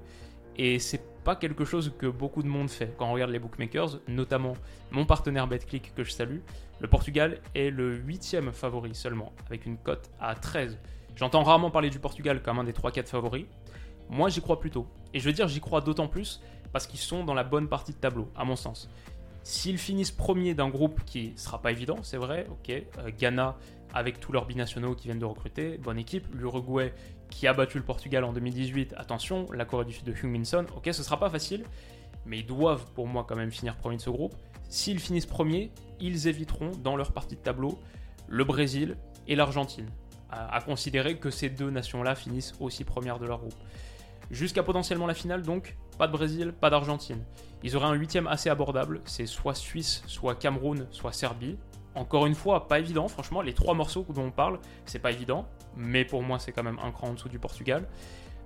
et 0.58 0.80
c'est 0.80 1.02
pas 1.24 1.36
quelque 1.36 1.66
chose 1.66 1.94
que 1.98 2.06
beaucoup 2.06 2.44
de 2.44 2.48
monde 2.48 2.70
fait. 2.70 2.94
Quand 2.98 3.10
on 3.10 3.14
regarde 3.14 3.32
les 3.32 3.40
bookmakers, 3.40 4.00
notamment 4.08 4.54
mon 4.92 5.06
partenaire 5.06 5.48
BetClick 5.48 5.94
que 5.96 6.04
je 6.04 6.12
salue, 6.12 6.40
le 6.80 6.88
Portugal 6.88 7.40
est 7.56 7.72
le 7.72 7.96
huitième 7.96 8.52
favori 8.52 8.94
seulement, 8.94 9.34
avec 9.48 9.66
une 9.66 9.78
cote 9.78 10.10
à 10.20 10.36
13. 10.36 10.78
J'entends 11.16 11.44
rarement 11.44 11.72
parler 11.72 11.90
du 11.90 12.00
Portugal 12.00 12.42
comme 12.42 12.60
un 12.60 12.64
des 12.64 12.74
3-4 12.74 13.08
favoris. 13.08 13.46
Moi, 14.10 14.30
j'y 14.30 14.42
crois 14.42 14.60
plutôt. 14.60 14.88
Et 15.14 15.20
je 15.20 15.26
veux 15.26 15.34
dire, 15.34 15.48
j'y 15.48 15.62
crois 15.62 15.82
d'autant 15.82 16.08
plus 16.08 16.42
parce 16.74 16.88
qu'ils 16.88 17.00
sont 17.00 17.24
dans 17.24 17.34
la 17.34 17.44
bonne 17.44 17.70
partie 17.70 17.94
de 17.94 17.98
tableau, 17.98 18.30
à 18.36 18.44
mon 18.44 18.56
sens. 18.56 18.90
S'ils 19.44 19.78
finissent 19.78 20.12
premiers 20.12 20.54
d'un 20.54 20.70
groupe 20.70 21.02
qui 21.06 21.34
sera 21.38 21.62
pas 21.62 21.72
évident, 21.72 21.98
c'est 22.02 22.18
vrai, 22.18 22.48
ok, 22.50 22.70
euh, 22.70 23.12
Ghana 23.18 23.56
avec 23.94 24.20
tous 24.20 24.34
leurs 24.34 24.46
binationaux 24.46 24.94
qui 24.96 25.08
viennent 25.08 25.20
de 25.20 25.26
recruter, 25.26 25.78
bonne 25.78 25.98
équipe, 25.98 26.28
l'Uruguay 26.34 26.94
qui 27.30 27.48
a 27.48 27.54
battu 27.54 27.78
le 27.78 27.84
Portugal 27.86 28.24
en 28.26 28.34
2018, 28.34 28.96
attention, 28.98 29.46
la 29.54 29.64
Corée 29.64 29.86
du 29.86 29.94
Sud 29.94 30.04
de 30.04 30.28
Minson, 30.28 30.66
ok, 30.76 30.90
ce 30.92 31.02
sera 31.02 31.18
pas 31.18 31.30
facile, 31.30 31.64
mais 32.26 32.40
ils 32.40 32.46
doivent 32.46 32.92
pour 32.94 33.08
moi 33.08 33.26
quand 33.28 33.36
même 33.36 33.52
finir 33.52 33.78
premier 33.78 33.98
de 33.98 34.02
ce 34.02 34.10
groupe. 34.10 34.36
S'ils 34.68 35.00
finissent 35.00 35.26
premiers, 35.26 35.72
ils 36.02 36.28
éviteront 36.28 36.72
dans 36.84 36.98
leur 36.98 37.14
partie 37.14 37.36
de 37.36 37.42
tableau 37.42 37.80
le 38.28 38.44
Brésil 38.44 38.98
et 39.28 39.36
l'Argentine, 39.36 39.88
à, 40.36 40.62
considérer 40.62 41.18
que 41.18 41.30
ces 41.30 41.50
deux 41.50 41.70
nations-là 41.70 42.16
finissent 42.16 42.54
aussi 42.60 42.84
premières 42.84 43.20
de 43.20 43.26
leur 43.26 43.40
groupe. 43.40 43.56
Jusqu'à 44.32 44.64
potentiellement 44.64 45.08
la 45.08 45.14
finale 45.14 45.44
donc, 45.44 45.78
pas 45.98 46.08
de 46.08 46.12
Brésil, 46.12 46.54
pas 46.60 46.70
d'Argentine. 46.70 47.24
Ils 47.64 47.76
auraient 47.76 47.88
un 47.88 47.94
huitième 47.94 48.28
assez 48.28 48.50
abordable, 48.50 49.02
c'est 49.06 49.26
soit 49.26 49.56
Suisse, 49.56 50.04
soit 50.08 50.36
Cameroun, 50.36 50.88
soit 50.92 51.12
Serbie. 51.12 51.58
Encore 51.94 52.26
une 52.26 52.36
fois, 52.36 52.68
pas 52.68 52.80
évident, 52.80 53.08
franchement, 53.08 53.42
les 53.42 53.54
trois 53.54 53.74
morceaux 53.74 54.06
dont 54.10 54.24
on 54.24 54.32
parle, 54.32 54.60
c'est 54.86 55.00
pas 55.00 55.12
évident, 55.12 55.48
mais 55.78 56.04
pour 56.04 56.24
moi 56.24 56.40
c'est 56.40 56.52
quand 56.52 56.64
même 56.64 56.80
un 56.84 56.92
cran 56.92 57.10
en 57.10 57.14
dessous 57.14 57.30
du 57.30 57.40
Portugal. 57.40 57.88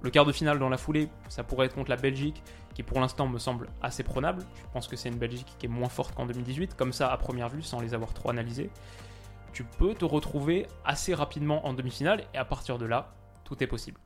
Le 0.01 0.09
quart 0.09 0.25
de 0.25 0.31
finale 0.31 0.59
dans 0.59 0.69
la 0.69 0.77
foulée, 0.77 1.09
ça 1.27 1.43
pourrait 1.43 1.65
être 1.65 1.75
contre 1.75 1.89
la 1.89 1.97
Belgique, 1.97 2.41
qui 2.73 2.83
pour 2.83 3.01
l'instant 3.01 3.27
me 3.27 3.37
semble 3.37 3.67
assez 3.81 4.03
prenable. 4.03 4.43
Je 4.55 4.71
pense 4.71 4.87
que 4.87 4.95
c'est 4.95 5.09
une 5.09 5.17
Belgique 5.17 5.53
qui 5.57 5.65
est 5.65 5.69
moins 5.69 5.89
forte 5.89 6.15
qu'en 6.15 6.25
2018, 6.25 6.75
comme 6.75 6.93
ça 6.93 7.11
à 7.11 7.17
première 7.17 7.49
vue, 7.49 7.61
sans 7.61 7.81
les 7.81 7.93
avoir 7.93 8.13
trop 8.13 8.29
analysés. 8.29 8.69
Tu 9.53 9.63
peux 9.63 9.93
te 9.93 10.05
retrouver 10.05 10.67
assez 10.85 11.13
rapidement 11.13 11.65
en 11.65 11.73
demi-finale, 11.73 12.25
et 12.33 12.37
à 12.37 12.45
partir 12.45 12.77
de 12.77 12.85
là, 12.85 13.13
tout 13.43 13.61
est 13.63 13.67
possible. 13.67 13.99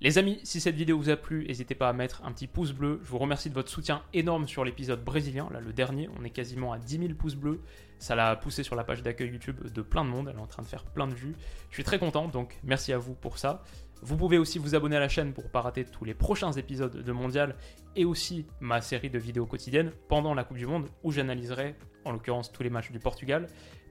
Les 0.00 0.18
amis, 0.18 0.40
si 0.42 0.60
cette 0.60 0.74
vidéo 0.74 0.98
vous 0.98 1.10
a 1.10 1.16
plu, 1.16 1.46
n'hésitez 1.46 1.76
pas 1.76 1.88
à 1.88 1.92
mettre 1.92 2.24
un 2.24 2.32
petit 2.32 2.48
pouce 2.48 2.72
bleu. 2.72 2.98
Je 3.04 3.08
vous 3.08 3.18
remercie 3.18 3.50
de 3.50 3.54
votre 3.54 3.70
soutien 3.70 4.02
énorme 4.12 4.48
sur 4.48 4.64
l'épisode 4.64 5.04
brésilien, 5.04 5.48
là 5.52 5.60
le 5.60 5.72
dernier, 5.72 6.08
on 6.18 6.24
est 6.24 6.30
quasiment 6.30 6.72
à 6.72 6.78
10 6.78 6.98
000 6.98 7.14
pouces 7.14 7.36
bleus. 7.36 7.60
Ça 8.00 8.16
l'a 8.16 8.34
poussé 8.34 8.64
sur 8.64 8.74
la 8.74 8.82
page 8.82 9.04
d'accueil 9.04 9.30
YouTube 9.30 9.64
de 9.64 9.82
plein 9.82 10.04
de 10.04 10.10
monde, 10.10 10.28
elle 10.28 10.36
est 10.36 10.42
en 10.42 10.48
train 10.48 10.64
de 10.64 10.66
faire 10.66 10.84
plein 10.84 11.06
de 11.06 11.14
vues. 11.14 11.36
Je 11.70 11.74
suis 11.74 11.84
très 11.84 12.00
content, 12.00 12.26
donc 12.26 12.58
merci 12.64 12.92
à 12.92 12.98
vous 12.98 13.14
pour 13.14 13.38
ça. 13.38 13.62
Vous 14.04 14.16
pouvez 14.16 14.38
aussi 14.38 14.58
vous 14.58 14.74
abonner 14.74 14.96
à 14.96 15.00
la 15.00 15.08
chaîne 15.08 15.32
pour 15.32 15.44
ne 15.44 15.48
pas 15.48 15.60
rater 15.60 15.84
tous 15.84 16.04
les 16.04 16.14
prochains 16.14 16.50
épisodes 16.50 17.04
de 17.04 17.12
Mondial 17.12 17.54
et 17.94 18.04
aussi 18.04 18.46
ma 18.58 18.80
série 18.80 19.10
de 19.10 19.20
vidéos 19.20 19.46
quotidiennes 19.46 19.92
pendant 20.08 20.34
la 20.34 20.42
Coupe 20.42 20.56
du 20.56 20.66
Monde 20.66 20.88
où 21.04 21.12
j'analyserai 21.12 21.76
en 22.04 22.10
l'occurrence 22.10 22.50
tous 22.50 22.64
les 22.64 22.70
matchs 22.70 22.90
du 22.90 22.98
Portugal 22.98 23.46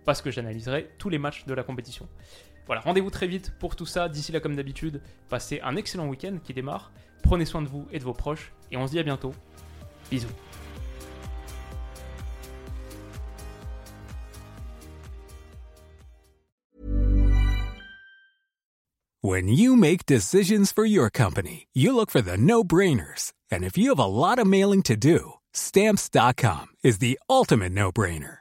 parce 0.06 0.22
que 0.22 0.32
j'analyserai 0.32 0.90
tous 0.98 1.10
les 1.10 1.18
matchs 1.18 1.46
de 1.46 1.54
la 1.54 1.64
compétition. 1.64 2.08
Voilà, 2.66 2.82
rendez-vous 2.82 3.10
très 3.10 3.28
vite 3.28 3.54
pour 3.60 3.76
tout 3.76 3.86
ça. 3.86 4.08
D'ici 4.08 4.32
là, 4.32 4.40
comme 4.40 4.56
d'habitude, 4.56 5.02
passez 5.30 5.60
un 5.62 5.76
excellent 5.76 6.08
week-end 6.08 6.38
qui 6.44 6.54
démarre. 6.54 6.92
Prenez 7.24 7.46
soin 7.46 7.62
de 7.62 7.68
vous 7.68 7.88
et 7.92 8.00
de 8.00 8.04
vos 8.04 8.14
proches. 8.14 8.54
Et 8.72 8.78
on 8.78 8.88
se 8.88 8.92
dit 8.92 9.00
à 9.00 9.04
bientôt. 9.04 9.34
Bisous. 10.10 10.28
When 19.24 19.48
you 19.50 19.76
make 19.76 20.08
decisions 20.08 20.72
for 20.72 20.84
your 20.84 21.12
company, 21.12 21.68
you 21.74 21.96
look 21.96 22.10
for 22.10 22.22
the 22.22 22.38
no-brainers. 22.38 23.34
And 23.52 23.64
if 23.64 23.78
you 23.78 23.90
have 23.90 24.00
a 24.00 24.06
lot 24.06 24.40
of 24.40 24.48
mailing 24.48 24.82
to 24.84 24.96
do, 24.96 25.34
stamps.com 25.54 26.68
is 26.84 26.98
the 26.98 27.20
ultimate 27.30 27.72
no-brainer. 27.72 28.41